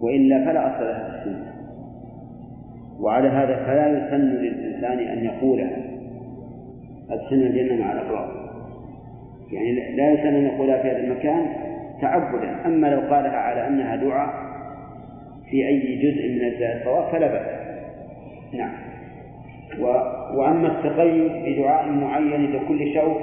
[0.01, 1.55] وإلا فلا أصل لها في السنة.
[3.01, 5.77] وعلى هذا فلا يسن للإنسان أن يقولها.
[7.11, 8.45] أدخلنا الجنة مع الأبرار.
[9.53, 11.64] يعني لا يسن أن يقولها في هذا المكان
[12.01, 12.67] تعبدا.
[12.67, 14.35] أما لو قالها على أنها دعاء
[15.51, 17.65] في أي جزء من أجزاء الطواف فلا بأس.
[18.53, 18.73] نعم.
[19.81, 19.85] و...
[20.39, 23.21] وأما التقيد بدعاء معين لكل شوق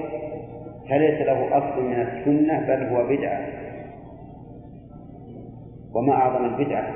[0.90, 3.48] فليس له أصل من السنة بل هو بدعة.
[5.94, 6.88] وما أعظم البدعة؟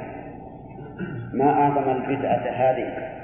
[1.33, 3.15] ما أعظم البدعة هذه؟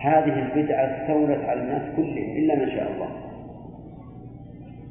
[0.00, 3.08] هذه البدعة استولت على الناس كلهم إلا ما شاء الله.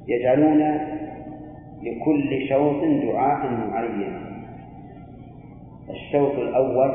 [0.07, 0.79] يجعلون
[1.85, 4.21] لكل شوط دعاء معين.
[5.89, 6.91] الشوط الأول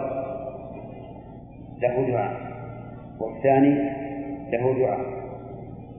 [1.82, 2.36] له دعاء
[3.20, 3.74] والثاني
[4.52, 5.00] له دعاء.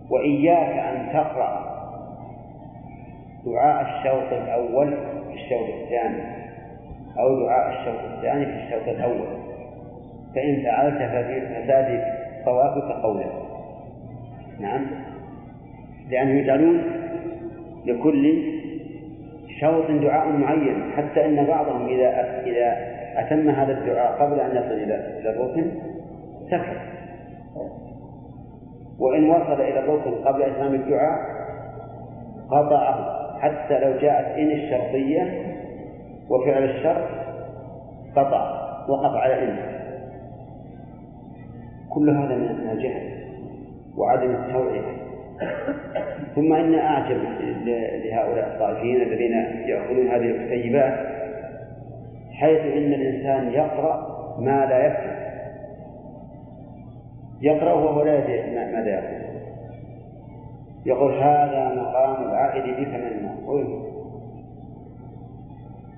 [0.09, 1.71] وإياك أن تقرأ
[3.45, 4.97] دعاء الشوط الأول
[5.27, 6.23] في الشوط الثاني
[7.19, 9.41] أو دعاء الشوط الثاني في الشوط الأول.
[10.35, 12.03] فإن فعلت فساد
[12.45, 13.25] طوافك قولا
[14.59, 14.85] نعم.
[16.09, 16.81] لأنهم يجعلون
[17.85, 18.60] لكل
[19.61, 22.09] شوط دعاء معين حتى أن بعضهم إذا
[22.45, 22.77] إذا
[23.17, 25.71] أتم هذا الدعاء قبل أن يصل إلى إلى الركن
[26.51, 26.81] سكت.
[28.99, 31.19] وإن وصل إلى الركن قبل إتمام الدعاء
[32.49, 35.53] قطعه حتى لو جاءت إن الشرطية
[36.29, 37.07] وفعل الشرط
[38.15, 39.57] قطع وقف على إن.
[41.89, 43.11] كل هذا من الجهل
[43.97, 45.01] وعدم التوعية.
[46.35, 47.17] ثم إن أعجب
[48.05, 49.31] لهؤلاء الطائفين الذين
[49.67, 50.93] يأخذون هذه الكتيبات
[52.31, 55.21] حيث إن الإنسان يقرأ ما لا يفهم
[57.41, 59.21] يقرأ وهو لا يدري ماذا يقول.
[60.85, 63.91] يقول هذا مقام العائد بك من الماء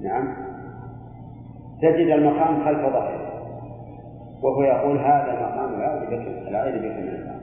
[0.01, 0.35] نعم.
[1.81, 3.23] تجد المقام خلف ظهره
[4.41, 5.73] وهو يقول هذا مقام
[6.47, 7.42] العائد بك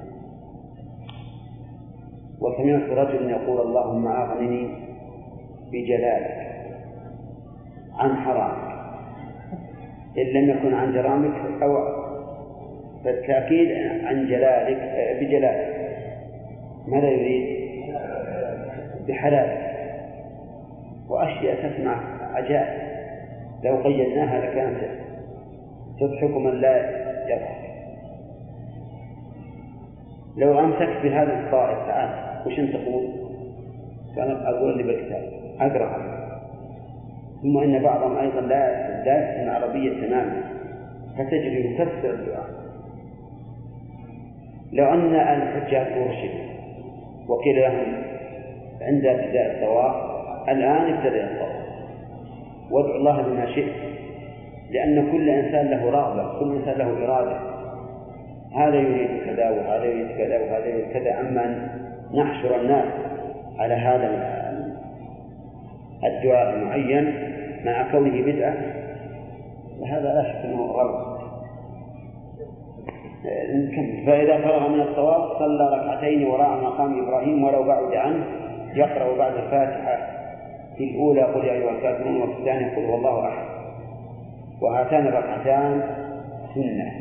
[2.40, 4.74] وسمعت رجلا يقول اللهم أغنني
[5.72, 6.50] بجلالك
[7.98, 8.70] عن حرامك.
[10.18, 12.00] إن لم يكن عن جرامك أو
[13.04, 13.68] فالتأكيد
[14.04, 14.80] عن جلالك
[15.20, 15.76] بجلالك.
[16.88, 17.60] ماذا يريد؟
[19.08, 19.60] بحلالك
[21.08, 22.00] وأشياء تسمع
[22.34, 22.80] عجائب.
[23.64, 24.80] لو قيدناها لكانت
[26.00, 26.76] تضحك من لا
[27.28, 27.60] يضحك.
[30.36, 32.29] لو أمسكت بهذه الطائف تعال.
[32.46, 33.08] وش أنت تقول؟
[34.16, 35.22] كان أقول اللي بالكتاب
[35.60, 36.20] أقرأ.
[37.42, 40.42] ثم إن بعضهم أيضا لا لا يفهم العربية تماما
[41.18, 42.50] فتجد يكسر الدعاء.
[44.72, 46.50] لو أن الحجاج أرشدوا
[47.28, 48.02] وقيل لهم
[48.80, 49.96] عند ابتداء الطواف
[50.48, 51.60] الآن ابتدأ الطواف.
[52.70, 53.72] وادعوا الله بما شئت
[54.70, 57.40] لأن كل إنسان له رغبة كل إنسان له إرادة.
[58.56, 61.68] هذا يريد كذا وهذا يريد كذا وهذا يريد كذا أما
[62.14, 62.86] نحشر الناس
[63.58, 64.40] على هذا
[66.04, 67.14] الدعاء المعين
[67.64, 68.54] مع كونه بدعة
[69.80, 71.20] فهذا لا شك أنه غلط.
[74.06, 78.24] فإذا فرغ من الطواف صلى ركعتين وراء مقام إبراهيم ولو بعد عنه
[78.74, 79.98] يقرأ بعد الفاتحة
[80.76, 83.44] في الأولى قل يا أيها الكافرون وفي الثانية قل هو الله أحد.
[84.62, 85.82] وهاتان الركعتان
[86.54, 86.92] سنة.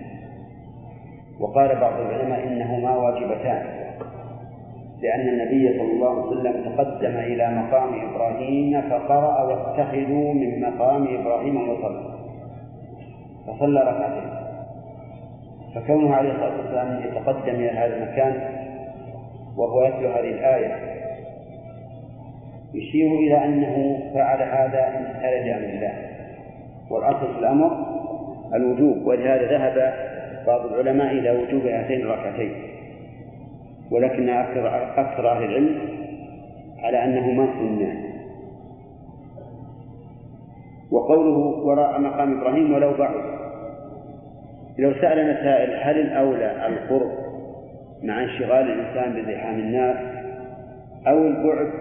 [1.40, 3.79] وقال بعض العلماء إنهما واجبتان.
[5.02, 11.70] لأن النبي صلى الله عليه وسلم تقدم إلى مقام إبراهيم فقرأ واتخذوا من مقام إبراهيم
[11.70, 12.20] وصلى.
[13.48, 14.30] فصلى ركعتين.
[15.76, 18.42] فكونه عليه الصلاة والسلام يتقدم إلى هذا المكان
[19.58, 20.76] وهو يتلو هذه الآية
[22.74, 25.94] يشير إلى أنه فعل هذا امتثالا لأمر الله.
[26.92, 27.72] والأصل في الأمر
[28.54, 29.94] الوجوب ولهذا ذهب
[30.48, 32.52] بعض العلماء إلى وجوب هاتين الركعتين.
[33.92, 34.68] ولكن أكثر
[34.98, 35.80] أكثر أهل العلم
[36.80, 38.10] على أنهما سنان
[40.92, 43.16] وقوله وراء مقام إبراهيم ولو بعد.
[44.80, 47.12] لو سألنا سائل هل الأولى القرب
[48.04, 49.98] مع انشغال الإنسان بزحام الناس
[51.08, 51.72] أو البعد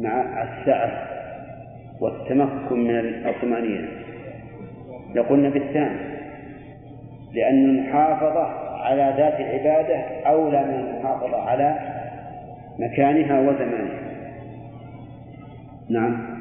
[0.00, 1.08] مع السعة
[2.00, 3.88] والتمكن من الطمأنينة
[5.14, 6.12] لقلنا بالثاني
[7.32, 9.96] لأن المحافظة على ذات العبادة
[10.26, 11.78] أولى من المحافظة على
[12.78, 14.02] مكانها وزمانها.
[15.88, 16.32] نعم.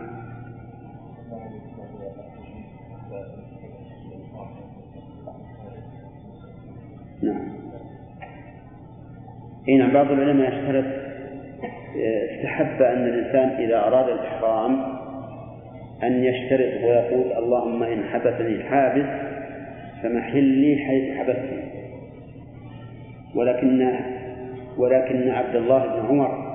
[7.23, 7.61] نعم.
[9.69, 10.85] اي نعم بعض العلماء يشترط
[11.95, 15.01] استحب أن الإنسان إذا أراد الإحرام
[16.03, 19.05] أن يشترط ويقول اللهم إن حبسني حابس
[20.03, 21.70] فمحلي حيث حبستني
[23.35, 23.99] ولكن
[24.77, 26.51] ولكن عبد الله بن عمر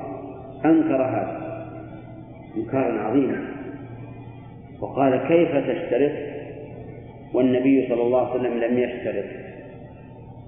[0.64, 1.46] أنكر هذا
[2.56, 3.56] إنكارا عظيما
[4.80, 6.12] وقال كيف تشترط؟
[7.34, 9.24] والنبي صلى الله عليه وسلم لم يشترط.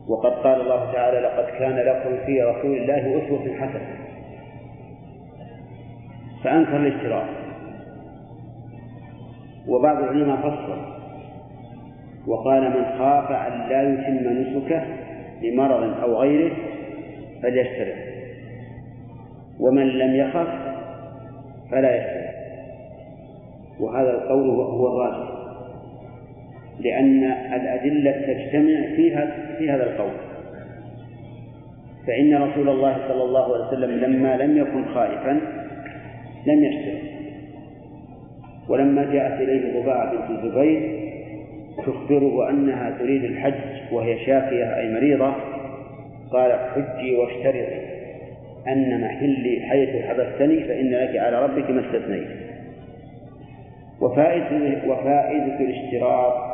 [0.09, 3.99] وقد قال الله تعالى لقد كان لكم في رسول الله أسوة حسنة.
[6.45, 7.29] فأنكر الاشتراط.
[9.69, 10.79] وبعض العلماء فصل.
[12.27, 15.08] وقال من خاف أن لا يتم نسكه
[15.43, 16.53] لمرض أو غيره
[17.43, 17.95] فليشترط.
[19.61, 20.49] ومن لم يخف
[21.71, 22.35] فلا يشترط.
[23.81, 25.39] وهذا القول هو الراجح.
[26.81, 30.13] لأن الأدلة تجتمع فيها في هذا القول.
[32.07, 35.41] فإن رسول الله صلى الله عليه وسلم لما لم يكن خائفا
[36.47, 37.09] لم يشترط.
[38.69, 40.99] ولما جاءت إليه ضباعة بنت الزبير
[41.87, 45.35] تخبره أنها تريد الحج وهي شافية أي مريضة؟
[46.33, 47.89] قال حجي واشترطي.
[48.69, 52.29] أن محلي حيث حبستني فإن لك على ربك ما استثنيت.
[54.01, 56.49] وفائدة وفائدة الاشتراط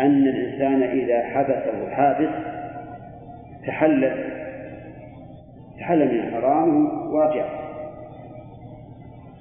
[0.00, 2.30] أن الإنسان إذا حبسه حابس
[3.66, 4.32] تحلل
[5.78, 7.46] تحلل من حرامه ورجع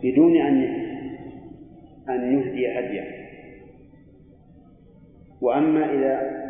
[0.04, 0.64] بدون أن
[2.10, 3.11] أن يهدي هديه.
[5.42, 6.42] وأما إذا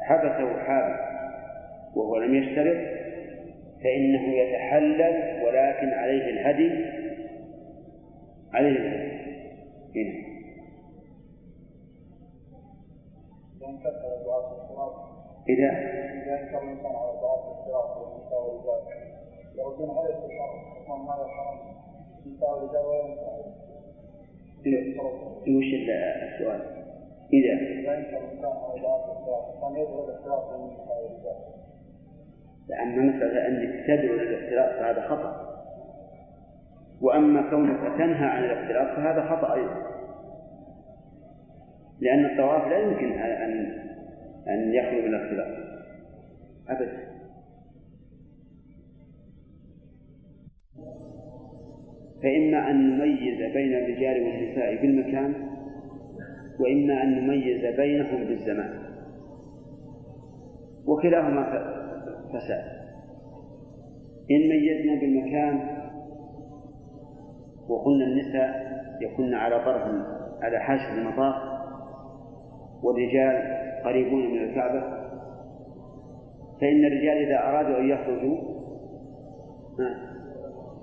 [0.00, 1.00] حبسه حابس
[1.96, 2.98] وهو لم يشترط
[3.84, 6.98] فإنه يتحلل ولكن عليه الهدي
[8.52, 9.18] عليه الهدي.
[9.96, 10.28] هنا.
[15.48, 18.82] إذا؟ إذا انكر الإنسان على دعاء الاختلاط والنساء والرجال
[19.58, 21.58] يردون عليه بالشرع حكم هذا حرام
[22.26, 23.04] النساء والرجال ولا
[25.56, 25.74] وش
[26.34, 26.77] السؤال؟
[27.32, 27.52] إذا.
[30.08, 31.58] الاختلاط الاختلاط
[32.68, 35.48] لأن مسألة أنك تدعو للاختلاط فهذا خطأ.
[37.00, 39.88] وأما كونك تنهى عن الاختلاط فهذا خطأ أيضا.
[42.00, 43.78] لأن الطواف لا يمكن أن
[44.48, 45.68] أن يخلو من الاختلاط
[46.68, 47.08] أبدا.
[52.22, 55.57] فإما أن نميز بين الرجال والنساء بالمكان
[56.60, 58.78] وإما أن نميز بينهم بالزمان
[60.86, 61.42] وكلاهما
[62.32, 62.78] فساد.
[64.30, 65.78] إن ميزنا بالمكان
[67.68, 68.68] وقلنا النساء
[69.00, 69.82] يكن على طرف
[70.42, 71.34] على حاشة المطاف
[72.82, 74.80] والرجال قريبون من الكعبة
[76.60, 78.38] فإن الرجال إذا أرادوا أن يخرجوا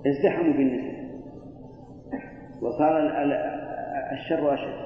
[0.06, 0.96] ازدحموا بالنساء.
[2.62, 2.98] وصار
[4.12, 4.85] الشر أشد.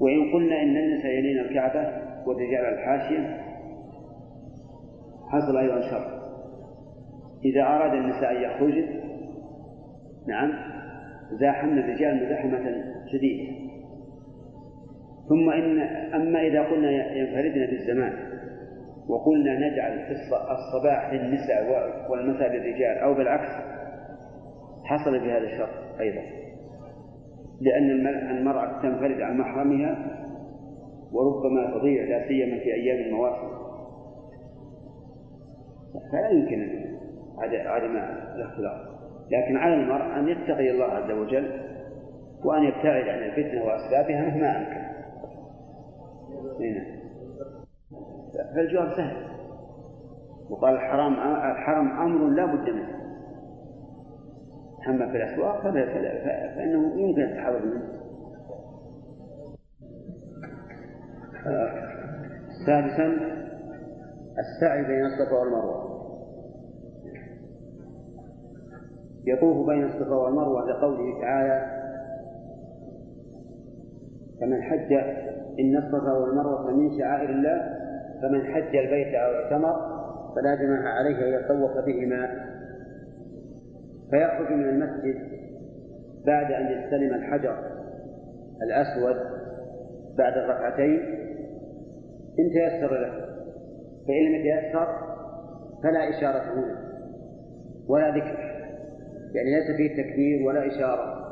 [0.00, 1.92] وإن قلنا إن النساء يلين الكعبة
[2.26, 3.40] والرجال الحاشية
[5.28, 6.16] حصل أيضا شر.
[7.44, 8.86] إذا أراد النساء أن يخرجن
[10.28, 10.52] نعم
[11.32, 13.52] زاحمنا الرجال مزاحمة شديدة.
[15.28, 15.78] ثم إن
[16.14, 18.12] أما إذا قلنا ينفردن بالزمان
[19.08, 21.64] وقلنا نجعل في الصباح للنساء
[22.10, 23.50] والمساء للرجال أو بالعكس
[24.84, 25.68] حصل بهذا الشر
[26.00, 26.45] أيضا.
[27.60, 28.06] لأن
[28.36, 30.16] المرأة تنفرد عن محرمها
[31.12, 33.48] وربما تضيع لا سيما في أيام المواسم.
[36.12, 36.86] فلا يمكن
[37.66, 37.96] عدم
[38.34, 38.96] الاختلاط.
[39.30, 41.60] لكن على المرء أن يتقي الله عز وجل
[42.44, 44.86] وأن يبتعد عن الفتنة وأسبابها مهما أمكن.
[46.60, 46.96] هنا
[48.54, 49.16] فالجواب سهل.
[50.50, 51.12] وقال الحرام
[51.52, 53.05] الحرم أمر لا بد منه.
[54.88, 55.62] أما في الأسواق
[56.56, 57.82] فإنه يمكن التحرر منه.
[62.66, 63.06] سادسا
[64.38, 65.96] السعي بين الصفا والمروة.
[69.26, 71.76] يطوف بين الصفا والمروة لقوله تعالى
[74.40, 74.92] فمن حج
[75.60, 77.76] إن الصفا والمروة من شعائر الله
[78.22, 79.96] فمن حج البيت أو اعتمر
[80.36, 82.55] فلا جناح عليه أن يطوف بهما.
[84.10, 85.16] فيخرج من المسجد
[86.26, 87.58] بعد أن يستلم الحجر
[88.62, 89.16] الأسود
[90.18, 91.26] بعد الركعتين.
[92.38, 93.26] إن تيسر له
[94.08, 94.86] فإن لم يتيسر
[95.82, 96.76] فلا إشارة هنا
[97.88, 98.38] ولا ذكر
[99.34, 101.26] يعني ليس فيه تكبير ولا إشارة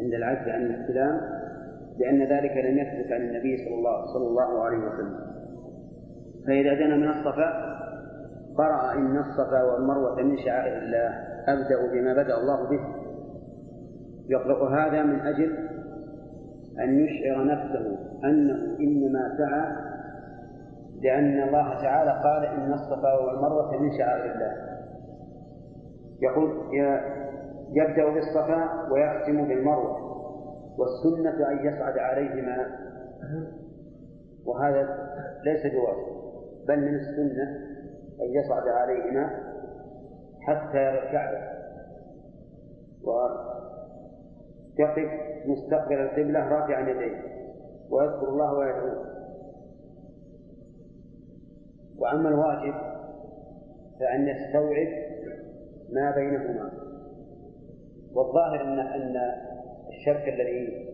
[0.00, 1.20] عند العجز عن الاستلام
[1.98, 5.18] لأن ذلك لم يثبت عن النبي صلى الله صلى الله عليه وسلم.
[6.46, 7.76] فإذا دنا من الصفا
[8.58, 11.25] قرأ إن الصفا والمروة من شعائر الله.
[11.48, 12.80] أبدأ بما بدأ الله به.
[14.28, 15.56] يقرأ هذا من أجل
[16.80, 19.72] أن يشعر نفسه أنه إنما سعى
[21.02, 24.52] لأن الله تعالى قال إن الصفا والمروة من شعائر الله.
[26.22, 26.50] يقول
[27.72, 29.96] يبدأ بالصفا ويختم بالمروة
[30.78, 32.66] والسنة أن يصعد عليهما.
[34.46, 35.08] وهذا
[35.44, 36.16] ليس بواجب
[36.68, 37.48] بل من السنة
[38.22, 39.45] أن يصعد عليهما.
[40.46, 41.38] حتى يرى الكعبة
[43.04, 43.36] ويقف
[45.46, 47.22] مستقبل القبلة رافعا يديه
[47.90, 49.06] ويذكر الله ويدعوه.
[51.98, 52.74] وأما الواجب
[54.00, 54.88] فأن يستوعب
[55.92, 56.70] ما بينهما.
[58.14, 59.16] والظاهر أن أن
[59.88, 60.86] الشرك الذي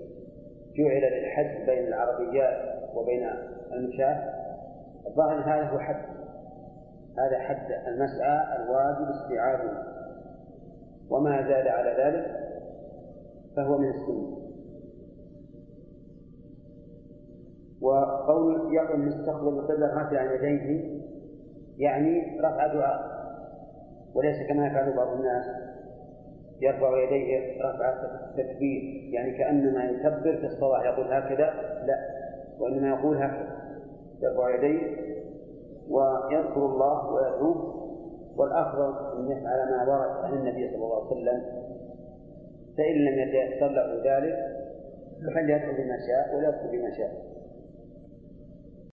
[0.77, 3.29] جعل للحد بين العربيات وبين
[3.73, 4.33] المشاة
[5.07, 6.22] الظاهر هذا هو حد.
[7.18, 9.72] هذا حد المسعى الواجب استيعابه.
[11.10, 12.26] وما زاد على ذلك
[13.56, 14.43] فهو من السنة.
[17.80, 21.02] وقول يقول مستقبل القبلة رافعا يديه
[21.78, 23.12] يعني رفع دعاء
[24.14, 25.44] وليس كما يفعل بعض الناس.
[26.60, 27.94] يرفع يديه رفع
[28.36, 31.55] تكبير يعني كأنما يكبر في الصلاة يقول هكذا
[31.86, 31.97] لا
[32.59, 33.62] وإنما يقول هكذا.
[34.22, 34.97] يرفع يديه
[35.91, 37.83] ويذكر الله ويدعوه
[38.37, 41.43] والأفضل أن يفعل ما ورد عن النبي صلى الله عليه وسلم.
[42.79, 44.37] فإن لم يتيسر له ذلك
[45.35, 47.13] فليدعو بما شاء ولا بما شاء.